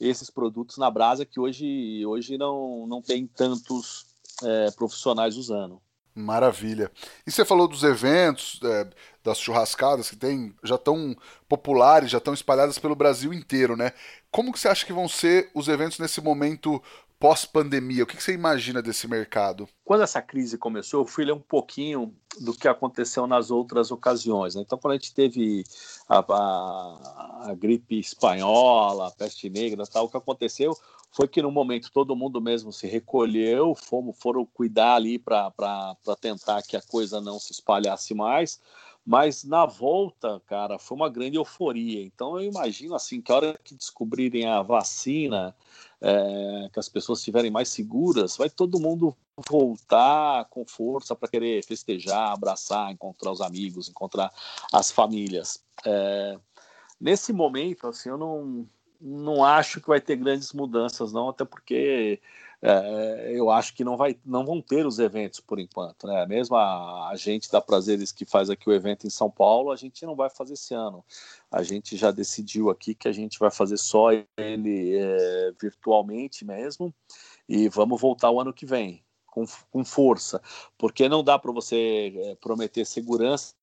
[0.00, 4.06] esses produtos na brasa que hoje, hoje não, não tem tantos
[4.42, 5.80] é, profissionais usando.
[6.14, 6.90] Maravilha.
[7.24, 8.88] E você falou dos eventos, é,
[9.22, 11.16] das churrascadas que tem, já estão
[11.48, 13.92] populares, já estão espalhadas pelo Brasil inteiro, né?
[14.30, 16.82] Como que você acha que vão ser os eventos nesse momento
[17.20, 18.02] pós-pandemia?
[18.02, 19.68] O que, que você imagina desse mercado?
[19.84, 24.54] Quando essa crise começou, eu fui ler um pouquinho do que aconteceu nas outras ocasiões.
[24.54, 24.62] Né?
[24.62, 25.64] Então, quando a gente teve
[26.08, 30.76] a, a, a gripe espanhola, a peste negra, tal, o que aconteceu
[31.10, 35.52] foi que no momento todo mundo mesmo se recolheu, fomos, foram cuidar ali para
[36.20, 38.60] tentar que a coisa não se espalhasse mais,
[39.08, 42.02] mas na volta, cara, foi uma grande euforia.
[42.02, 45.56] Então eu imagino assim que a hora que descobrirem a vacina,
[45.98, 49.16] é, que as pessoas estiverem mais seguras, vai todo mundo
[49.48, 54.30] voltar com força para querer festejar, abraçar, encontrar os amigos, encontrar
[54.70, 55.64] as famílias.
[55.86, 56.38] É,
[57.00, 58.68] nesse momento, assim, eu não
[59.00, 62.20] não acho que vai ter grandes mudanças, não, até porque
[62.60, 66.06] é, eu acho que não, vai, não vão ter os eventos por enquanto.
[66.06, 66.26] Né?
[66.26, 69.76] Mesmo a, a, gente da Prazeres que faz aqui o evento em São Paulo, a
[69.76, 71.04] gente não vai fazer esse ano.
[71.50, 76.92] A gente já decidiu aqui que a gente vai fazer só ele é, virtualmente mesmo
[77.48, 79.02] e vamos voltar o ano que vem.
[79.30, 80.40] Com, com força,
[80.76, 83.54] porque não dá para você é, prometer segurança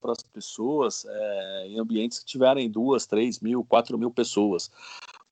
[0.00, 4.70] para as pessoas é, em ambientes que tiverem duas, três mil, quatro mil pessoas.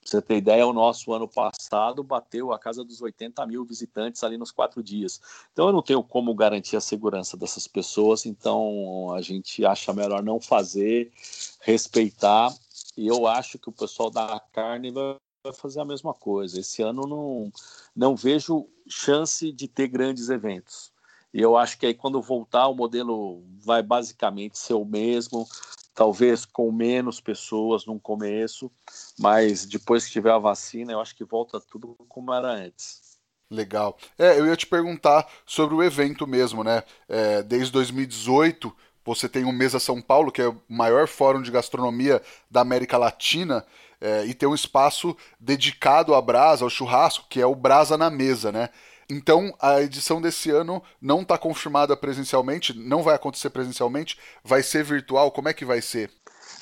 [0.04, 4.36] Você ter ideia, o nosso ano passado bateu a casa dos 80 mil visitantes ali
[4.36, 5.20] nos quatro dias.
[5.52, 10.22] Então eu não tenho como garantir a segurança dessas pessoas, então a gente acha melhor
[10.22, 11.12] não fazer,
[11.60, 12.52] respeitar.
[12.96, 15.16] E eu acho que o pessoal da carne vai
[15.54, 16.60] fazer a mesma coisa.
[16.60, 17.52] Esse ano não,
[17.94, 20.92] não vejo chance de ter grandes eventos.
[21.32, 25.48] E eu acho que aí quando voltar o modelo vai basicamente ser o mesmo,
[25.94, 28.70] talvez com menos pessoas no começo,
[29.18, 33.18] mas depois que tiver a vacina, eu acho que volta tudo como era antes.
[33.50, 33.98] Legal.
[34.18, 36.82] É, eu ia te perguntar sobre o evento mesmo, né?
[37.08, 38.74] É, desde 2018
[39.04, 42.96] você tem o Mesa São Paulo, que é o maior fórum de gastronomia da América
[42.96, 43.66] Latina,
[44.00, 48.10] é, e tem um espaço dedicado à brasa, ao churrasco, que é o Brasa na
[48.10, 48.68] Mesa, né?
[49.08, 54.84] Então, a edição desse ano não está confirmada presencialmente, não vai acontecer presencialmente, vai ser
[54.84, 55.30] virtual.
[55.30, 56.10] Como é que vai ser?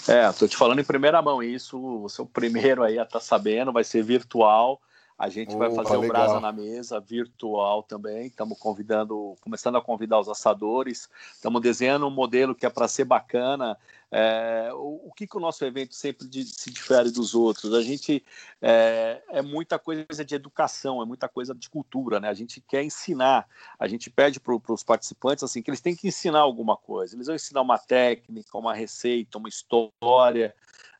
[0.08, 3.18] É, estou te falando em primeira mão isso, você é o primeiro aí a estar
[3.18, 4.80] tá sabendo, vai ser virtual.
[5.20, 8.28] A gente Opa, vai fazer o Brasa na Mesa virtual também.
[8.28, 11.10] Estamos convidando, começando a convidar os assadores.
[11.34, 13.76] Estamos desenhando um modelo que é para ser bacana.
[14.10, 17.74] É, o, o, que, que o nosso evento sempre de, se difere dos outros?
[17.74, 18.24] A gente
[18.62, 22.30] é, é, muita coisa de educação, é muita coisa de cultura, né?
[22.30, 23.46] A gente quer ensinar,
[23.78, 27.14] a gente pede para os participantes assim que eles têm que ensinar alguma coisa.
[27.14, 30.54] Eles vão ensinar uma técnica, uma receita, uma história.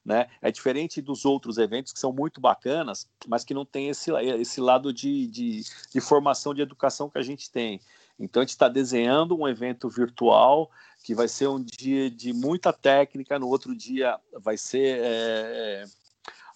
[0.05, 0.29] Né?
[0.41, 4.11] É diferente dos outros eventos que são muito bacanas, mas que não tem esse,
[4.41, 7.81] esse lado de, de, de formação de educação que a gente tem.
[8.19, 10.71] Então a gente está desenhando um evento virtual
[11.03, 15.85] que vai ser um dia de muita técnica, no outro dia vai ser é,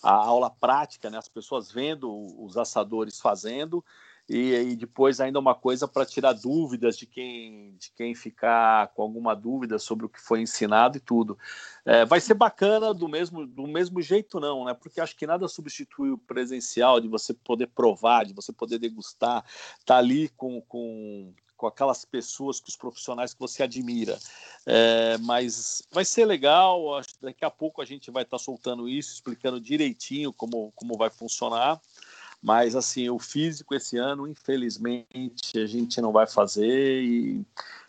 [0.03, 1.17] a aula prática, né?
[1.17, 3.83] as pessoas vendo os assadores fazendo,
[4.29, 9.03] e, e depois ainda uma coisa para tirar dúvidas de quem, de quem ficar com
[9.03, 11.39] alguma dúvida sobre o que foi ensinado e tudo.
[11.85, 14.75] É, vai ser bacana do mesmo, do mesmo jeito, não, né?
[14.75, 19.45] Porque acho que nada substitui o presencial, de você poder provar, de você poder degustar,
[19.85, 24.19] tá ali com, com, com aquelas pessoas, com os profissionais que você admira.
[24.67, 28.43] É, mas vai ser legal, acho que daqui a pouco a gente vai estar tá
[28.43, 31.79] soltando isso, explicando direitinho como, como vai funcionar.
[32.45, 37.43] Mas, assim, o físico esse ano, infelizmente, a gente não vai fazer e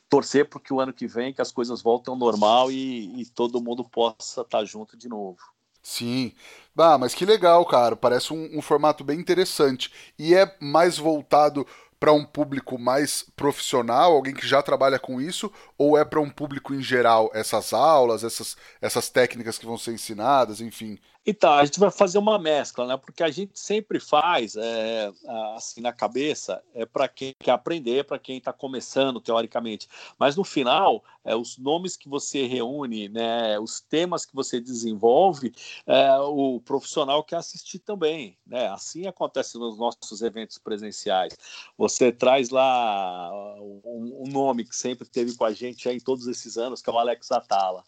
[0.10, 3.26] torcer para que o ano que vem que as coisas voltem ao normal e, e
[3.26, 5.38] todo mundo possa estar junto de novo.
[5.84, 6.32] Sim.
[6.78, 7.98] Ah, mas que legal, cara.
[7.98, 9.92] Parece um, um formato bem interessante.
[10.18, 11.68] E é mais voltado
[12.00, 16.30] para um público mais profissional, alguém que já trabalha com isso, ou é para um
[16.30, 20.98] público em geral essas aulas, essas, essas técnicas que vão ser ensinadas, enfim?
[21.28, 22.98] Então, a gente vai fazer uma mescla, né?
[22.98, 25.12] Porque a gente sempre faz, é,
[25.56, 29.88] assim, na cabeça, é para quem quer aprender, para quem está começando, teoricamente.
[30.20, 35.52] Mas no final, é, os nomes que você reúne, né, os temas que você desenvolve,
[35.88, 38.38] é, o profissional quer assistir também.
[38.46, 38.68] Né?
[38.68, 41.36] Assim acontece nos nossos eventos presenciais.
[41.76, 46.56] Você traz lá um, um nome que sempre teve com a gente aí todos esses
[46.56, 47.84] anos, que é o Alex Atala.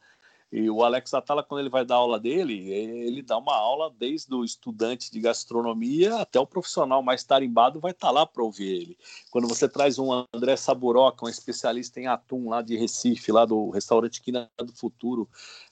[0.50, 4.34] E o Alex Atala, quando ele vai dar aula dele, ele dá uma aula desde
[4.34, 8.68] o estudante de gastronomia até o profissional mais tarimbado vai estar tá lá para ouvir
[8.68, 8.98] ele.
[9.30, 13.70] Quando você traz um André Saburoca, um especialista em atum lá de Recife, lá do
[13.72, 15.28] restaurante Quina do Futuro,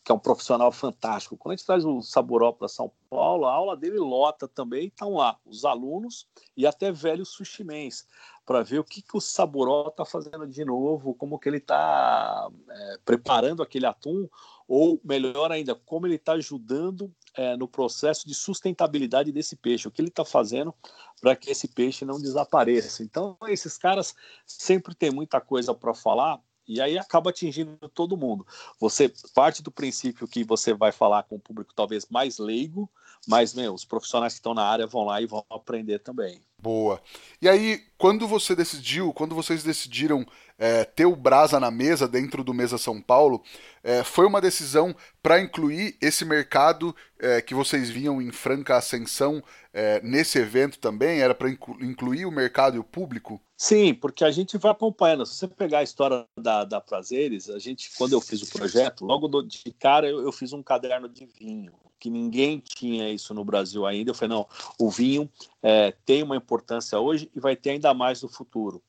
[0.05, 1.35] que é um profissional fantástico.
[1.35, 5.15] Quando a gente traz o Saburó para São Paulo, a aula dele lota também, estão
[5.15, 8.05] lá os alunos e até velhos sushimens
[8.45, 12.47] para ver o que, que o Saburó está fazendo de novo, como que ele está
[12.69, 14.29] é, preparando aquele atum
[14.67, 19.91] ou melhor ainda, como ele está ajudando é, no processo de sustentabilidade desse peixe, o
[19.91, 20.71] que ele está fazendo
[21.19, 23.01] para que esse peixe não desapareça.
[23.01, 24.13] Então, esses caras
[24.45, 28.45] sempre têm muita coisa para falar e aí acaba atingindo todo mundo.
[28.79, 32.89] Você parte do princípio que você vai falar com o público talvez mais leigo,
[33.27, 36.41] mas meu, os profissionais que estão na área vão lá e vão aprender também.
[36.59, 37.01] Boa.
[37.41, 40.25] E aí, quando você decidiu, quando vocês decidiram
[40.57, 43.43] é, ter o Brasa na mesa, dentro do Mesa São Paulo,
[43.83, 49.43] é, foi uma decisão para incluir esse mercado é, que vocês viam em franca ascensão
[49.73, 51.19] é, nesse evento também?
[51.19, 53.41] Era para incluir o mercado e o público?
[53.57, 55.25] Sim, porque a gente vai acompanhando.
[55.25, 59.05] Se você pegar a história da, da Prazeres, a gente, quando eu fiz o projeto,
[59.05, 63.43] logo de cara eu, eu fiz um caderno de vinho que ninguém tinha isso no
[63.43, 64.11] Brasil ainda.
[64.11, 64.47] Eu falei, não,
[64.79, 65.29] o vinho
[65.61, 68.81] é, tem uma importância hoje e vai ter ainda mais no futuro.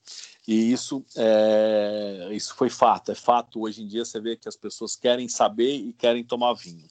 [0.47, 3.63] E isso, é, isso foi fato, é fato.
[3.63, 6.87] Hoje em dia você vê que as pessoas querem saber e querem tomar vinho.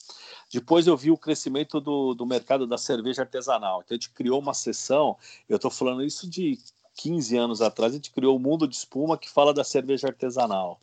[0.52, 3.82] Depois eu vi o crescimento do, do mercado da cerveja artesanal.
[3.84, 6.60] Então a gente criou uma sessão, eu estou falando isso de
[6.96, 10.80] 15 anos atrás, a gente criou o Mundo de Espuma que fala da cerveja artesanal.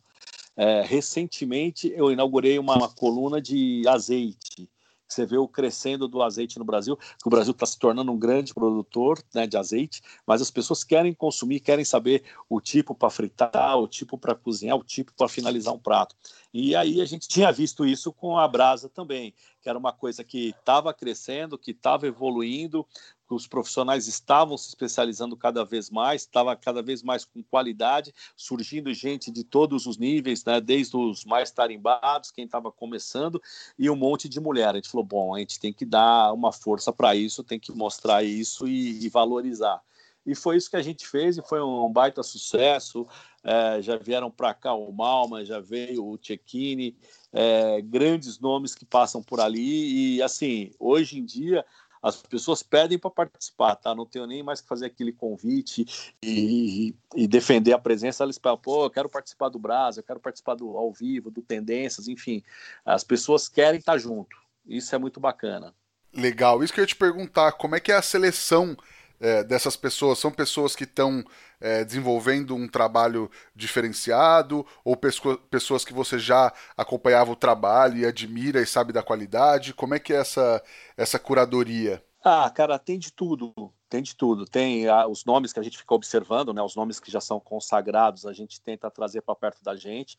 [0.55, 4.69] É, recentemente eu inaugurei uma, uma coluna de azeite
[5.13, 8.17] você vê o crescendo do azeite no Brasil, que o Brasil está se tornando um
[8.17, 13.09] grande produtor né, de azeite, mas as pessoas querem consumir, querem saber o tipo para
[13.09, 16.15] fritar, o tipo para cozinhar, o tipo para finalizar um prato.
[16.53, 20.23] E aí a gente tinha visto isso com a brasa também, que era uma coisa
[20.23, 22.85] que estava crescendo, que estava evoluindo,
[23.29, 28.93] os profissionais estavam se especializando cada vez mais, estava cada vez mais com qualidade, surgindo
[28.93, 33.41] gente de todos os níveis, né, desde os mais tarimbados, quem estava começando,
[33.77, 34.69] e um monte de mulher.
[34.69, 37.71] A gente falou: bom, a gente tem que dar uma força para isso, tem que
[37.71, 39.81] mostrar isso e, e, valorizar.
[40.25, 43.05] E foi isso que a gente fez, e foi um baita sucesso.
[43.43, 46.95] É, já vieram para cá o Malma, já veio o Cecchini,
[47.33, 51.65] é, grandes nomes que passam por ali, e assim, hoje em dia
[52.03, 53.95] as pessoas pedem para participar, tá?
[53.95, 58.25] Não tenho nem mais que fazer aquele convite e, e, defender a presença.
[58.25, 61.41] Eles falam, pô, eu quero participar do Brasil, eu quero participar do ao vivo, do
[61.41, 62.43] Tendências, enfim.
[62.85, 64.35] As pessoas querem estar junto.
[64.67, 65.73] Isso é muito bacana.
[66.13, 66.61] Legal.
[66.61, 68.75] Isso que eu ia te perguntar, como é que é a seleção
[69.23, 70.19] é, dessas pessoas?
[70.19, 71.23] São pessoas que estão
[71.61, 78.61] é, desenvolvendo um trabalho diferenciado ou pessoas que você já acompanhava o trabalho e admira
[78.61, 79.73] e sabe da qualidade?
[79.73, 80.61] Como é que é essa,
[80.97, 82.03] essa curadoria?
[82.21, 83.53] Ah, cara, tem de tudo,
[83.87, 84.45] tem de tudo.
[84.45, 86.61] Tem ah, os nomes que a gente fica observando, né?
[86.61, 90.17] Os nomes que já são consagrados, a gente tenta trazer para perto da gente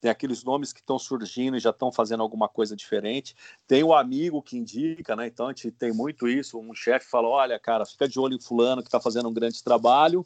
[0.00, 3.34] tem aqueles nomes que estão surgindo e já estão fazendo alguma coisa diferente.
[3.66, 5.26] Tem o amigo que indica, né?
[5.26, 6.58] Então a gente tem muito isso.
[6.58, 9.62] Um chefe fala: olha, cara, fica de olho em fulano que está fazendo um grande
[9.62, 10.24] trabalho.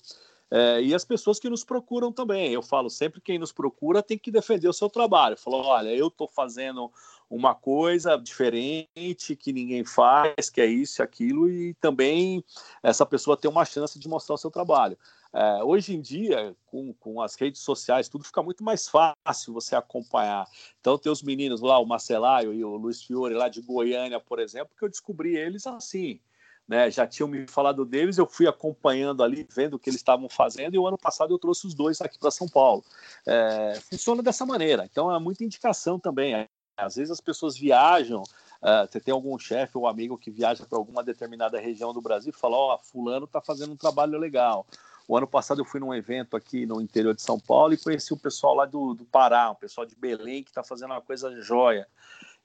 [0.55, 2.53] É, e as pessoas que nos procuram também.
[2.53, 5.35] Eu falo sempre quem nos procura tem que defender o seu trabalho.
[5.35, 6.93] Falou, olha, eu estou fazendo
[7.31, 12.45] uma coisa diferente que ninguém faz, que é isso aquilo, e também
[12.83, 14.99] essa pessoa tem uma chance de mostrar o seu trabalho.
[15.35, 19.75] É, hoje em dia, com, com as redes sociais, tudo fica muito mais fácil você
[19.75, 20.47] acompanhar.
[20.81, 24.38] Então, tem os meninos lá, o Marcelaio e o Luiz Fiore, lá de Goiânia, por
[24.38, 26.21] exemplo, que eu descobri eles assim.
[26.68, 30.29] Né, já tinham me falado deles, eu fui acompanhando ali, vendo o que eles estavam
[30.29, 32.85] fazendo, e o ano passado eu trouxe os dois aqui para São Paulo.
[33.27, 36.49] É, funciona dessa maneira, então é muita indicação também.
[36.77, 40.79] Às vezes as pessoas viajam, uh, você tem algum chefe ou amigo que viaja para
[40.79, 44.66] alguma determinada região do Brasil e fala: Ó, oh, Fulano está fazendo um trabalho legal.
[45.12, 48.14] O ano passado eu fui num evento aqui no interior de São Paulo e conheci
[48.14, 51.38] o pessoal lá do, do Pará, um pessoal de Belém que está fazendo uma coisa
[51.42, 51.87] joia.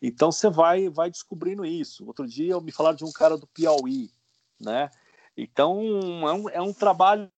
[0.01, 2.06] Então você vai, vai descobrindo isso.
[2.06, 4.12] Outro dia me falaram de um cara do Piauí,
[4.60, 4.91] né?
[5.38, 5.80] Então
[6.27, 7.32] é um, é um trabalho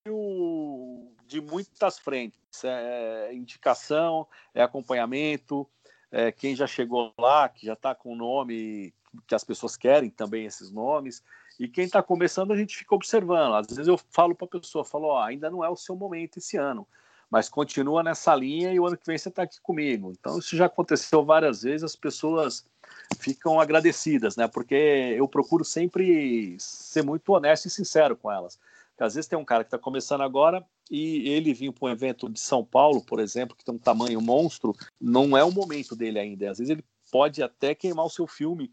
[1.27, 2.63] de muitas frentes.
[2.63, 5.69] É indicação, é acompanhamento,
[6.11, 8.95] é quem já chegou lá, que já está com o nome
[9.27, 11.23] que as pessoas querem também esses nomes.
[11.59, 13.55] E quem está começando, a gente fica observando.
[13.55, 16.37] Às vezes eu falo para a pessoa, falo, ó, ainda não é o seu momento
[16.37, 16.87] esse ano,
[17.29, 20.13] mas continua nessa linha e o ano que vem você está aqui comigo.
[20.17, 22.65] Então isso já aconteceu várias vezes, as pessoas
[23.19, 24.47] ficam agradecidas, né?
[24.47, 24.73] Porque
[25.17, 28.57] eu procuro sempre ser muito honesto e sincero com elas.
[28.91, 31.91] Porque às vezes tem um cara que está começando agora e ele vir para um
[31.91, 35.93] evento de São Paulo, por exemplo, que tem um tamanho monstro, não é o momento
[35.93, 36.51] dele ainda.
[36.51, 38.71] Às vezes ele pode até queimar o seu filme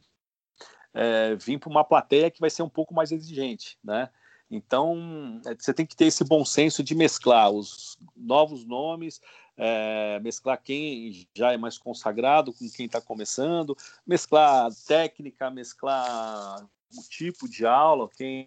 [0.97, 4.09] é, vir para uma plateia que vai ser um pouco mais exigente, né?
[4.51, 9.21] Então, é, você tem que ter esse bom senso de mesclar os novos nomes,
[9.59, 17.03] é, mesclar quem já é mais consagrado com quem está começando, mesclar técnica, mesclar o
[17.11, 18.47] tipo de aula, quem,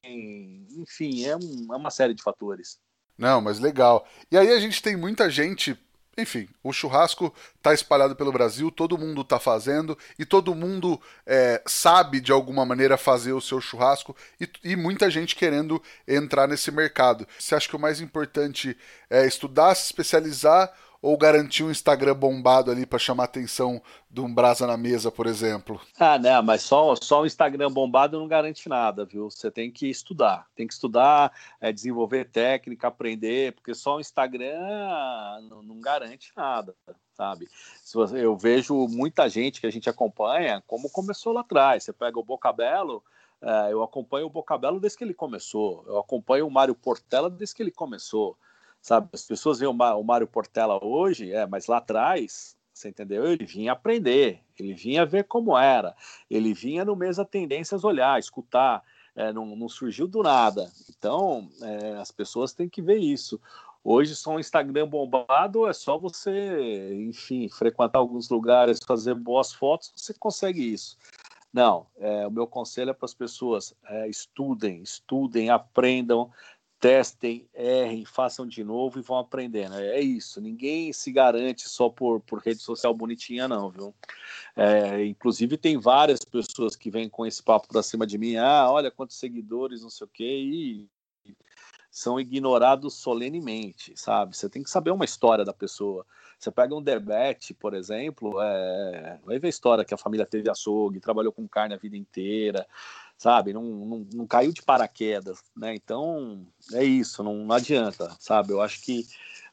[0.71, 2.79] enfim, é, um, é uma série de fatores.
[3.15, 4.07] Não, mas legal.
[4.31, 5.77] E aí a gente tem muita gente
[6.19, 11.61] enfim, o churrasco está espalhado pelo Brasil, todo mundo está fazendo e todo mundo é,
[11.65, 16.71] sabe de alguma maneira fazer o seu churrasco e, e, muita gente querendo entrar nesse
[16.71, 17.27] mercado.
[17.37, 18.77] Você acha que o mais importante
[19.09, 24.19] é estudar, se especializar ou garantir um Instagram bombado ali para chamar a atenção de
[24.21, 25.79] um brasa na mesa, por exemplo?
[25.97, 29.29] Ah, né, mas só, só um Instagram bombado não garante nada, viu?
[29.29, 31.31] Você tem que estudar, tem que estudar,
[31.61, 34.59] é, desenvolver técnica, aprender, porque só o Instagram
[35.49, 36.75] não, não garante nada,
[37.13, 37.47] sabe?
[38.13, 41.83] Eu vejo muita gente que a gente acompanha como começou lá atrás.
[41.83, 43.03] Você pega o Bocabelo,
[43.41, 47.55] é, eu acompanho o Bocabelo desde que ele começou, eu acompanho o Mário Portela desde
[47.55, 48.37] que ele começou
[48.81, 49.09] sabe?
[49.13, 53.25] As pessoas veem o Mário Portela hoje, é, mas lá atrás, você entendeu?
[53.25, 55.95] Ele vinha aprender, ele vinha ver como era,
[56.29, 58.83] ele vinha no mesmo tendências olhar, escutar,
[59.15, 60.71] é, não, não, surgiu do nada.
[60.89, 63.39] Então, é, as pessoas têm que ver isso.
[63.83, 69.91] Hoje, só um Instagram bombado é só você, enfim, frequentar alguns lugares, fazer boas fotos,
[69.95, 70.97] você consegue isso.
[71.51, 76.31] Não, é, o meu conselho é para as pessoas: é, estudem, estudem, aprendam,
[76.79, 79.75] testem, errem, façam de novo e vão aprendendo.
[79.75, 80.39] É isso.
[80.39, 83.93] Ninguém se garante só por, por rede social bonitinha, não, viu?
[84.55, 88.37] É, inclusive, tem várias pessoas que vêm com esse papo para cima de mim.
[88.37, 90.89] Ah, olha quantos seguidores, não sei o quê, e
[91.91, 94.37] são ignorados solenemente, sabe?
[94.37, 96.05] Você tem que saber uma história da pessoa.
[96.37, 99.19] Você pega um Debete, por exemplo, é...
[99.25, 102.65] vai ver a história que a família teve açougue, trabalhou com carne a vida inteira,
[103.19, 103.51] sabe?
[103.51, 105.75] Não, não, não caiu de paraquedas, né?
[105.75, 108.53] Então, é isso, não, não adianta, sabe?
[108.53, 109.05] Eu acho que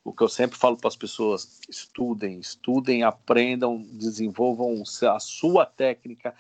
[0.05, 6.33] o que eu sempre falo para as pessoas, estudem, estudem, aprendam, desenvolvam a sua técnica,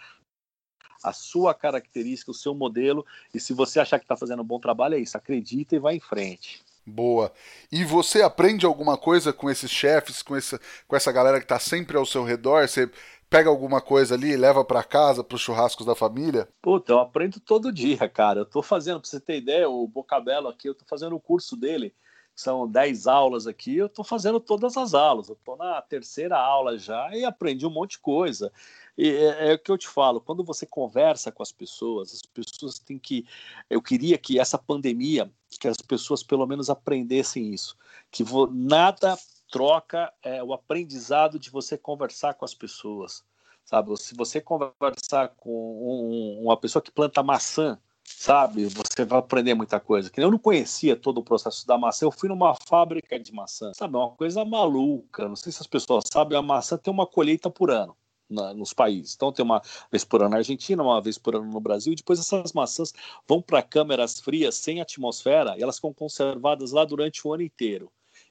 [1.03, 3.05] a sua característica, o seu modelo,
[3.35, 5.97] e se você achar que está fazendo um bom trabalho, é isso, acredita e vai
[5.97, 6.65] em frente.
[6.89, 7.33] Boa.
[7.73, 11.59] E você aprende alguma coisa com esses chefes, com essa, com essa galera que está
[11.59, 12.69] sempre ao seu redor?
[12.69, 12.89] Você
[13.29, 16.49] pega alguma coisa ali e leva para casa, para os churrascos da família?
[16.63, 18.41] Puta, eu aprendo todo dia, cara.
[18.41, 21.57] Eu tô fazendo, pra você ter ideia, o Bocabelo aqui, eu tô fazendo o curso
[21.57, 21.95] dele.
[22.35, 25.29] São 10 aulas aqui, eu tô fazendo todas as aulas.
[25.29, 28.53] Eu tô na terceira aula já e aprendi um monte de coisa.
[28.97, 32.23] E é, é o que eu te falo, quando você conversa com as pessoas, as
[32.23, 33.27] pessoas têm que.
[33.71, 37.75] Eu queria que essa pandemia, que as pessoas pelo menos aprendessem isso,
[38.11, 38.23] que
[38.53, 39.17] nada
[39.57, 43.25] troca é, o aprendizado de você conversar com as pessoas,
[43.65, 43.97] sabe?
[43.97, 48.67] Se você conversar com um, uma pessoa que planta maçã, sabe?
[48.67, 50.11] Você vai aprender muita coisa.
[50.11, 52.05] Que eu não conhecia todo o processo da maçã.
[52.05, 53.95] Eu fui numa fábrica de maçã, sabe?
[53.95, 55.27] É uma coisa maluca.
[55.27, 57.97] Não sei se as pessoas sabem, a maçã tem uma colheita por ano.
[58.29, 59.15] Na, nos países.
[59.15, 61.97] Então tem uma vez por ano na Argentina, uma vez por ano no Brasil, e
[61.97, 62.93] depois essas maçãs
[63.25, 67.89] vão para câmeras frias sem atmosfera e elas ficam conservadas lá durante o ano inteiro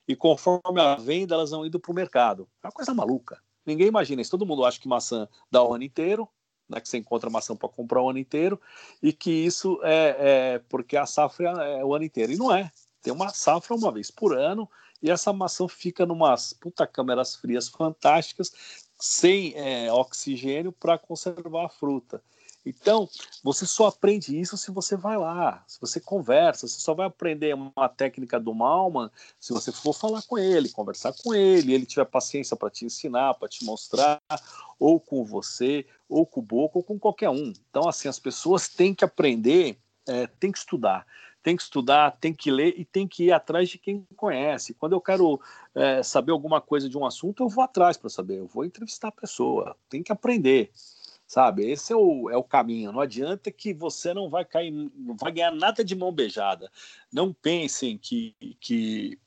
[0.07, 2.47] e conforme a venda elas vão indo para o mercado.
[2.63, 3.41] É uma coisa maluca.
[3.65, 4.31] Ninguém imagina isso.
[4.31, 6.27] Todo mundo acha que maçã dá o ano inteiro,
[6.69, 8.59] né, que você encontra maçã para comprar o ano inteiro,
[9.01, 12.31] e que isso é, é, porque a safra é o ano inteiro.
[12.31, 12.71] E não é.
[13.01, 14.69] Tem uma safra uma vez por ano,
[15.01, 18.51] e essa maçã fica numas puta câmeras frias fantásticas,
[18.97, 22.23] sem é, oxigênio para conservar a fruta.
[22.65, 23.07] Então,
[23.43, 26.67] você só aprende isso se você vai lá, se você conversa.
[26.67, 31.13] Você só vai aprender uma técnica do Malman se você for falar com ele, conversar
[31.23, 34.19] com ele, ele tiver paciência para te ensinar, para te mostrar,
[34.79, 37.53] ou com você, ou com o Boca, ou com qualquer um.
[37.69, 41.05] Então, assim, as pessoas têm que aprender, é, têm que estudar
[41.45, 44.73] tem que estudar, tem que ler e tem que ir atrás de quem conhece.
[44.73, 45.39] Quando eu quero
[45.75, 49.09] é, saber alguma coisa de um assunto, eu vou atrás para saber, eu vou entrevistar
[49.09, 50.71] a pessoa, tem que aprender
[51.27, 51.69] sabe?
[51.69, 52.91] Esse é o, é o caminho.
[52.91, 56.71] Não adianta que você não vai cair, não vai ganhar nada de mão beijada.
[57.11, 59.19] Não pensem que, que,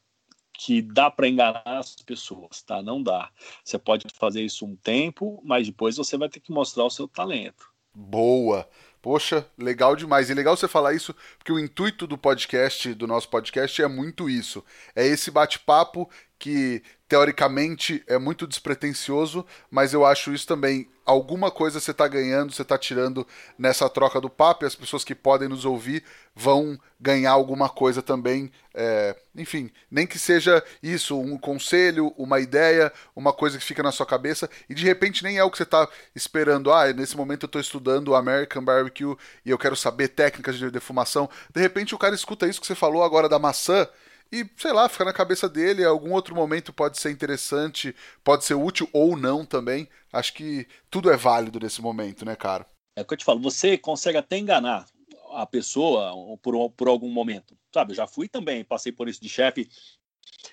[0.53, 2.83] que dá para enganar as pessoas, tá?
[2.83, 3.31] Não dá.
[3.65, 7.09] Você pode fazer isso um tempo, mas depois você vai ter que mostrar o seu
[7.09, 7.71] talento.
[7.95, 8.69] Boa.
[9.01, 10.29] Poxa, legal demais.
[10.29, 14.29] E legal você falar isso, porque o intuito do podcast, do nosso podcast, é muito
[14.29, 14.65] isso.
[14.95, 16.09] É esse bate-papo
[16.39, 20.89] que teoricamente é muito despretensioso, mas eu acho isso também.
[21.05, 23.27] Alguma coisa você está ganhando, você está tirando
[23.59, 26.05] nessa troca do papo, e as pessoas que podem nos ouvir
[26.37, 28.53] vão ganhar alguma coisa também.
[28.75, 33.91] É, enfim, nem que seja isso, um conselho, uma ideia, uma coisa que fica na
[33.91, 36.71] sua cabeça, e de repente nem é o que você está esperando.
[36.71, 39.17] Ah, nesse momento eu estou estudando American Barbecue
[39.47, 41.29] e eu quero saber técnicas de defumação.
[41.53, 43.89] De repente o cara escuta isso que você falou agora da maçã
[44.31, 45.85] e, sei lá, fica na cabeça dele.
[45.85, 49.89] Algum outro momento pode ser interessante, pode ser útil ou não também.
[50.13, 52.67] Acho que tudo é válido nesse momento, né, cara?
[52.95, 54.87] É o que eu te falo, você consegue até enganar
[55.33, 56.13] a pessoa
[56.43, 57.57] por, por algum momento.
[57.73, 59.69] Sabe, eu já fui também, passei por isso de chefe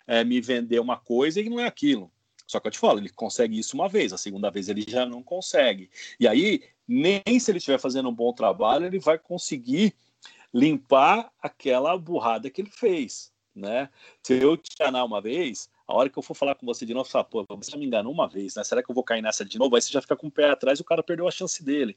[0.05, 2.11] é, me vender uma coisa e não é aquilo.
[2.47, 5.05] Só que eu te falo, ele consegue isso uma vez, a segunda vez ele já
[5.05, 5.89] não consegue.
[6.19, 9.95] E aí, nem se ele estiver fazendo um bom trabalho, ele vai conseguir
[10.53, 13.89] limpar aquela burrada que ele fez né?
[14.22, 16.93] Se eu te enganar uma vez, a hora que eu for falar com você de
[16.93, 18.64] novo, você fala, pô, você me enganou uma vez, né?
[18.64, 19.76] Será que eu vou cair nessa de novo?
[19.76, 21.95] Aí você já fica com o pé atrás e o cara perdeu a chance dele.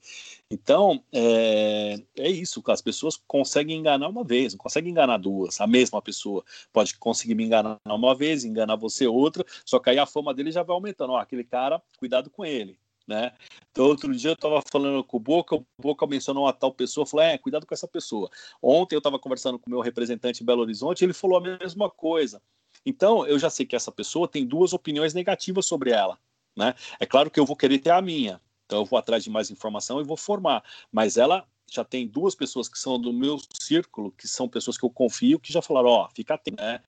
[0.51, 5.61] Então, é, é isso, as pessoas conseguem enganar uma vez, não conseguem enganar duas.
[5.61, 9.99] A mesma pessoa pode conseguir me enganar uma vez, enganar você outra, só que aí
[9.99, 11.15] a fama dele já vai aumentando.
[11.15, 12.79] Ó, aquele cara, cuidado com ele.
[13.09, 13.33] Né?
[13.71, 17.07] Então, outro dia eu estava falando com o Boca, o Boca mencionou uma tal pessoa,
[17.07, 18.29] falou: é, cuidado com essa pessoa.
[18.63, 21.89] Ontem eu estava conversando com o meu representante em Belo Horizonte, ele falou a mesma
[21.89, 22.43] coisa.
[22.85, 26.19] Então, eu já sei que essa pessoa tem duas opiniões negativas sobre ela.
[26.55, 26.75] Né?
[27.01, 29.51] É claro que eu vou querer ter a minha, então eu vou atrás de mais
[29.51, 34.13] informação e vou formar, mas ela já tem duas pessoas que são do meu círculo,
[34.13, 36.83] que são pessoas que eu confio, que já falaram, ó, oh, fica atento, né?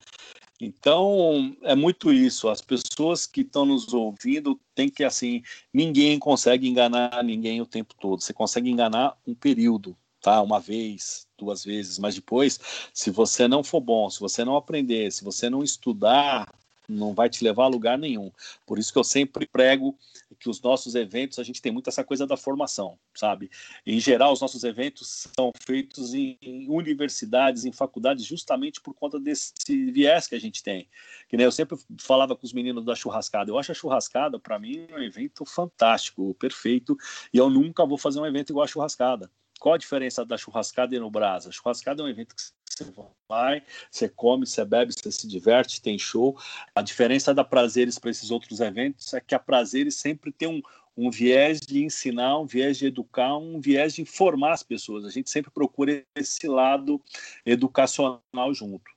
[0.63, 2.47] Então, é muito isso.
[2.47, 5.41] As pessoas que estão nos ouvindo têm que, assim,
[5.73, 8.21] ninguém consegue enganar ninguém o tempo todo.
[8.21, 10.39] Você consegue enganar um período, tá?
[10.39, 12.59] Uma vez, duas vezes, mas depois,
[12.93, 16.47] se você não for bom, se você não aprender, se você não estudar,
[16.91, 18.31] não vai te levar a lugar nenhum.
[18.65, 19.97] Por isso que eu sempre prego
[20.39, 23.49] que os nossos eventos, a gente tem muito essa coisa da formação, sabe?
[23.85, 26.37] Em geral, os nossos eventos são feitos em
[26.67, 29.53] universidades, em faculdades, justamente por conta desse
[29.91, 30.89] viés que a gente tem.
[31.29, 33.51] Que nem eu sempre falava com os meninos da churrascada.
[33.51, 36.97] Eu acho a churrascada, para mim, um evento fantástico, perfeito,
[37.33, 39.29] e eu nunca vou fazer um evento igual a churrascada.
[39.61, 41.49] Qual a diferença da churrascada e no brasa?
[41.49, 42.91] A churrascada é um evento que você
[43.29, 46.35] vai, você come, você bebe, você se diverte, tem show.
[46.73, 50.63] A diferença da Prazeres para esses outros eventos é que a Prazeres sempre tem um,
[50.97, 55.05] um viés de ensinar, um viés de educar, um viés de informar as pessoas.
[55.05, 56.99] A gente sempre procura esse lado
[57.45, 58.89] educacional junto.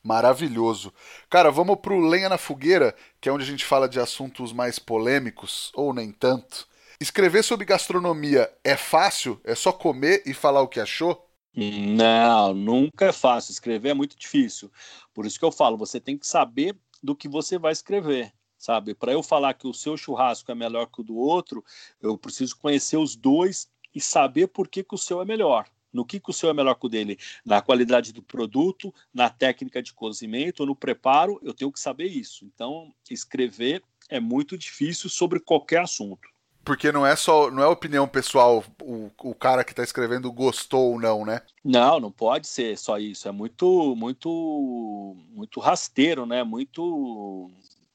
[0.00, 0.94] Maravilhoso.
[1.28, 4.78] Cara, vamos pro Lenha na Fogueira, que é onde a gente fala de assuntos mais
[4.78, 6.68] polêmicos, ou nem tanto.
[7.00, 9.40] Escrever sobre gastronomia é fácil?
[9.44, 11.28] É só comer e falar o que achou?
[11.56, 13.52] Não, nunca é fácil.
[13.52, 14.70] Escrever é muito difícil.
[15.12, 18.32] Por isso que eu falo, você tem que saber do que você vai escrever
[18.64, 18.94] sabe?
[18.94, 21.62] Para eu falar que o seu churrasco é melhor que o do outro,
[22.00, 25.66] eu preciso conhecer os dois e saber por que, que o seu é melhor.
[25.92, 27.18] No que, que o seu é melhor que o dele?
[27.44, 32.44] Na qualidade do produto, na técnica de cozimento, no preparo, eu tenho que saber isso.
[32.46, 36.33] Então, escrever é muito difícil sobre qualquer assunto.
[36.64, 40.92] Porque não é só, não é opinião pessoal, o, o cara que está escrevendo gostou
[40.92, 41.42] ou não, né?
[41.62, 43.28] Não, não pode ser só isso.
[43.28, 46.42] É muito, muito, muito rasteiro, né?
[46.42, 47.50] Muito,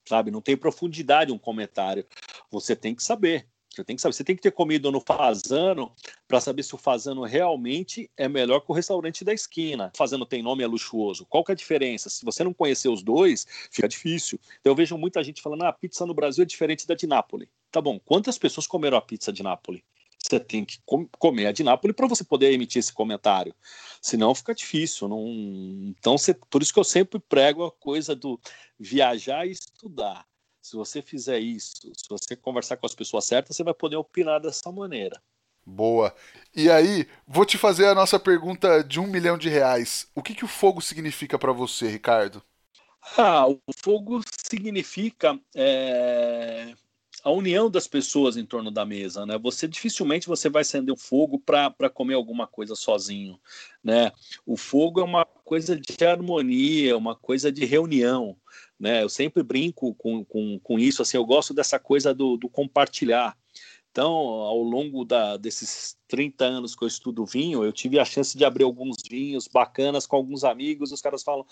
[0.08, 0.30] sabe?
[0.30, 2.06] Não tem profundidade um comentário.
[2.52, 3.48] Você tem que saber.
[3.70, 5.92] Você tem que saber, você tem que ter comido no Fazano
[6.28, 9.92] para saber se o Fazano realmente é melhor que o restaurante da esquina.
[9.94, 11.26] O Fazano tem nome, é luxuoso.
[11.26, 12.10] Qual que é a diferença?
[12.10, 14.40] Se você não conhecer os dois, fica difícil.
[14.60, 17.08] Então, eu vejo muita gente falando: ah, a pizza no Brasil é diferente da de
[17.08, 17.48] Nápoles.
[17.72, 19.82] Tá bom, quantas pessoas comeram a pizza de Nápoles?
[20.22, 20.80] Você tem que
[21.18, 23.56] comer a de Nápoles para você poder emitir esse comentário.
[24.02, 25.08] Senão fica difícil.
[25.08, 25.26] Não...
[25.98, 26.34] Então, você...
[26.34, 28.40] por isso que eu sempre prego a coisa do
[28.78, 30.29] viajar e estudar.
[30.70, 34.40] Se você fizer isso, se você conversar com as pessoas certas, você vai poder opinar
[34.40, 35.20] dessa maneira.
[35.66, 36.14] Boa.
[36.56, 40.08] E aí, vou te fazer a nossa pergunta de um milhão de reais.
[40.14, 42.44] O que, que o fogo significa para você, Ricardo?
[43.18, 46.76] Ah, o fogo significa é,
[47.24, 49.40] a união das pessoas em torno da mesa, né?
[49.40, 53.40] Você dificilmente você vai acender um fogo para comer alguma coisa sozinho,
[53.84, 54.12] né?
[54.46, 58.38] O fogo é uma coisa de harmonia, uma coisa de reunião,
[58.80, 59.04] né?
[59.04, 63.38] Eu sempre brinco com, com, com isso, assim, eu gosto dessa coisa do, do compartilhar.
[63.92, 68.38] Então, ao longo da, desses 30 anos que eu estudo vinho, eu tive a chance
[68.38, 70.92] de abrir alguns vinhos bacanas com alguns amigos.
[70.92, 71.46] Os caras falam: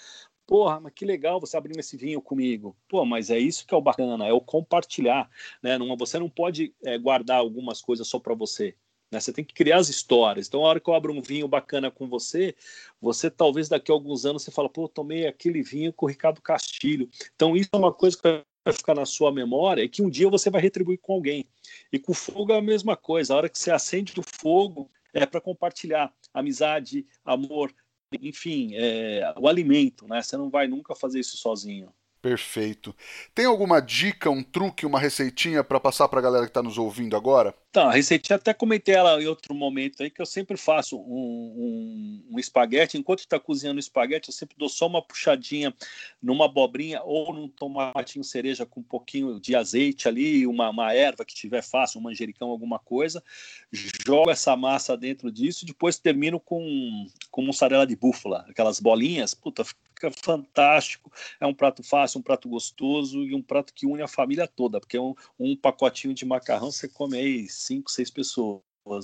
[0.45, 2.77] Porra, mas que legal você abrindo esse vinho comigo.
[2.87, 5.29] Pô, mas é isso que é o bacana, é o compartilhar.
[5.61, 5.77] Né?
[5.77, 8.75] Não, você não pode é, guardar algumas coisas só para você.
[9.11, 9.19] Né?
[9.19, 10.47] Você tem que criar as histórias.
[10.47, 12.55] Então, a hora que eu abro um vinho bacana com você,
[13.01, 16.41] você talvez daqui a alguns anos você fala, pô, tomei aquele vinho com o Ricardo
[16.41, 17.09] Castilho.
[17.35, 20.29] Então, isso é uma coisa que vai ficar na sua memória e que um dia
[20.29, 21.45] você vai retribuir com alguém.
[21.91, 23.33] E com fogo é a mesma coisa.
[23.33, 27.73] A hora que você acende o fogo é para compartilhar amizade, amor,
[28.21, 30.21] enfim, é, o alimento, né?
[30.21, 31.93] Você não vai nunca fazer isso sozinho.
[32.21, 32.95] Perfeito.
[33.33, 36.77] Tem alguma dica, um truque, uma receitinha para passar para a galera que está nos
[36.77, 37.53] ouvindo agora?
[37.71, 41.03] Tá, a receitinha até comentei ela em outro momento aí, que eu sempre faço um,
[41.03, 42.97] um, um espaguete.
[42.97, 45.71] Enquanto está cozinhando o espaguete, eu sempre dou só uma puxadinha
[46.21, 51.23] numa abobrinha ou num tomatinho cereja com um pouquinho de azeite ali, uma, uma erva
[51.23, 53.23] que tiver fácil, um manjericão, alguma coisa.
[53.71, 59.35] Jogo essa massa dentro disso, depois termino com, com mussarela de búfala, aquelas bolinhas.
[59.35, 59.63] Puta,
[59.97, 61.11] fica fantástico.
[61.39, 64.79] É um prato fácil, um prato gostoso e um prato que une a família toda,
[64.79, 68.61] porque um, um pacotinho de macarrão você come aí cinco, seis pessoas,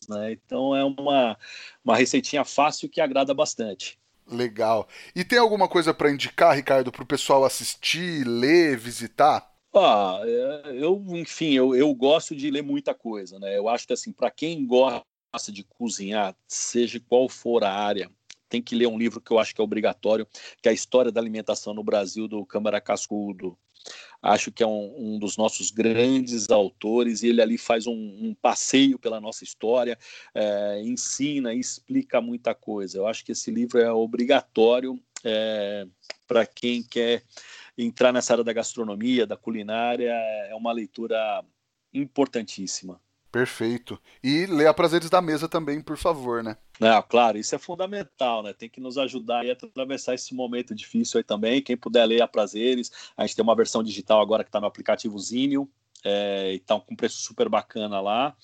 [0.07, 0.31] né?
[0.31, 1.37] Então é uma,
[1.83, 3.99] uma receitinha fácil que agrada bastante.
[4.25, 4.87] Legal.
[5.13, 9.51] E tem alguma coisa para indicar, Ricardo, para o pessoal assistir, ler, visitar?
[9.75, 13.57] Ah, é, eu, enfim, eu, eu gosto de ler muita coisa, né?
[13.57, 15.03] Eu acho que assim, para quem gosta
[15.51, 18.09] de cozinhar, seja qual for a área,
[18.53, 20.27] tem que ler um livro que eu acho que é obrigatório,
[20.61, 23.57] que é a História da Alimentação no Brasil, do Câmara Cascudo.
[24.21, 28.35] Acho que é um, um dos nossos grandes autores, e ele ali faz um, um
[28.39, 29.97] passeio pela nossa história,
[30.35, 32.99] é, ensina explica muita coisa.
[32.99, 35.87] Eu acho que esse livro é obrigatório é,
[36.27, 37.23] para quem quer
[37.75, 41.43] entrar nessa área da gastronomia, da culinária, é uma leitura
[41.91, 43.01] importantíssima.
[43.33, 43.99] Perfeito.
[44.23, 46.55] E lê a Prazeres da Mesa também, por favor, né?
[46.79, 48.53] Não, claro, isso é fundamental, né?
[48.53, 51.59] Tem que nos ajudar a atravessar esse momento difícil aí também.
[51.59, 54.67] Quem puder ler a Prazeres, a gente tem uma versão digital agora que está no
[54.67, 55.67] aplicativo Zinio,
[56.03, 58.35] é, e tá com preço super bacana lá.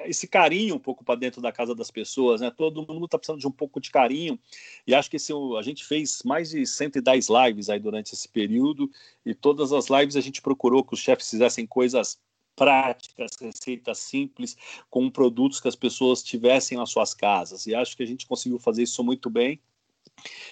[0.05, 2.51] esse carinho um pouco para dentro da casa das pessoas, né?
[2.51, 4.37] Todo mundo está precisando de um pouco de carinho
[4.85, 8.89] e acho que esse, a gente fez mais de 110 lives aí durante esse período
[9.25, 12.19] e todas as lives a gente procurou que os chefes fizessem coisas
[12.55, 14.57] práticas, receitas simples,
[14.89, 17.67] com produtos que as pessoas tivessem nas suas casas.
[17.67, 19.59] E acho que a gente conseguiu fazer isso muito bem.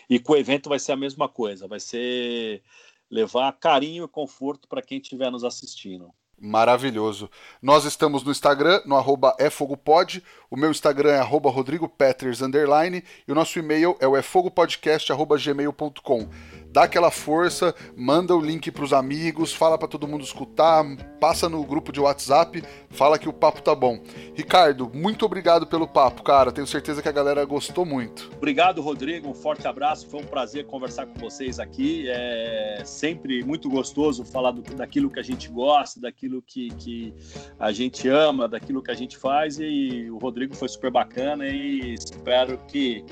[0.09, 2.61] E com o evento vai ser a mesma coisa, vai ser
[3.09, 6.13] levar carinho e conforto para quem estiver nos assistindo.
[6.39, 7.29] Maravilhoso.
[7.61, 10.21] Nós estamos no Instagram, no arroba efogopod.
[10.53, 12.39] O meu Instagram é rodrigopeters.
[12.39, 16.29] E o nosso e-mail é o efogopodcast.gmail.com
[16.73, 20.83] dá aquela força, manda o link para os amigos, fala para todo mundo escutar,
[21.19, 23.99] passa no grupo de WhatsApp, fala que o papo tá bom.
[24.33, 26.51] Ricardo, muito obrigado pelo papo, cara.
[26.51, 28.31] Tenho certeza que a galera gostou muito.
[28.35, 29.29] Obrigado, Rodrigo.
[29.29, 30.09] Um forte abraço.
[30.09, 32.09] Foi um prazer conversar com vocês aqui.
[32.09, 37.13] É sempre muito gostoso falar do, daquilo que a gente gosta, daquilo que, que
[37.59, 39.59] a gente ama, daquilo que a gente faz.
[39.59, 43.05] E o Rodrigo foi super bacana e espero que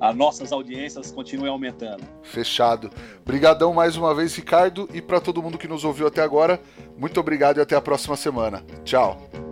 [0.00, 2.02] as nossas audiências continuem aumentando.
[2.22, 2.90] Fechado.
[3.20, 6.60] Obrigadão mais uma vez, Ricardo, e para todo mundo que nos ouviu até agora,
[6.98, 8.64] muito obrigado e até a próxima semana.
[8.84, 9.51] Tchau.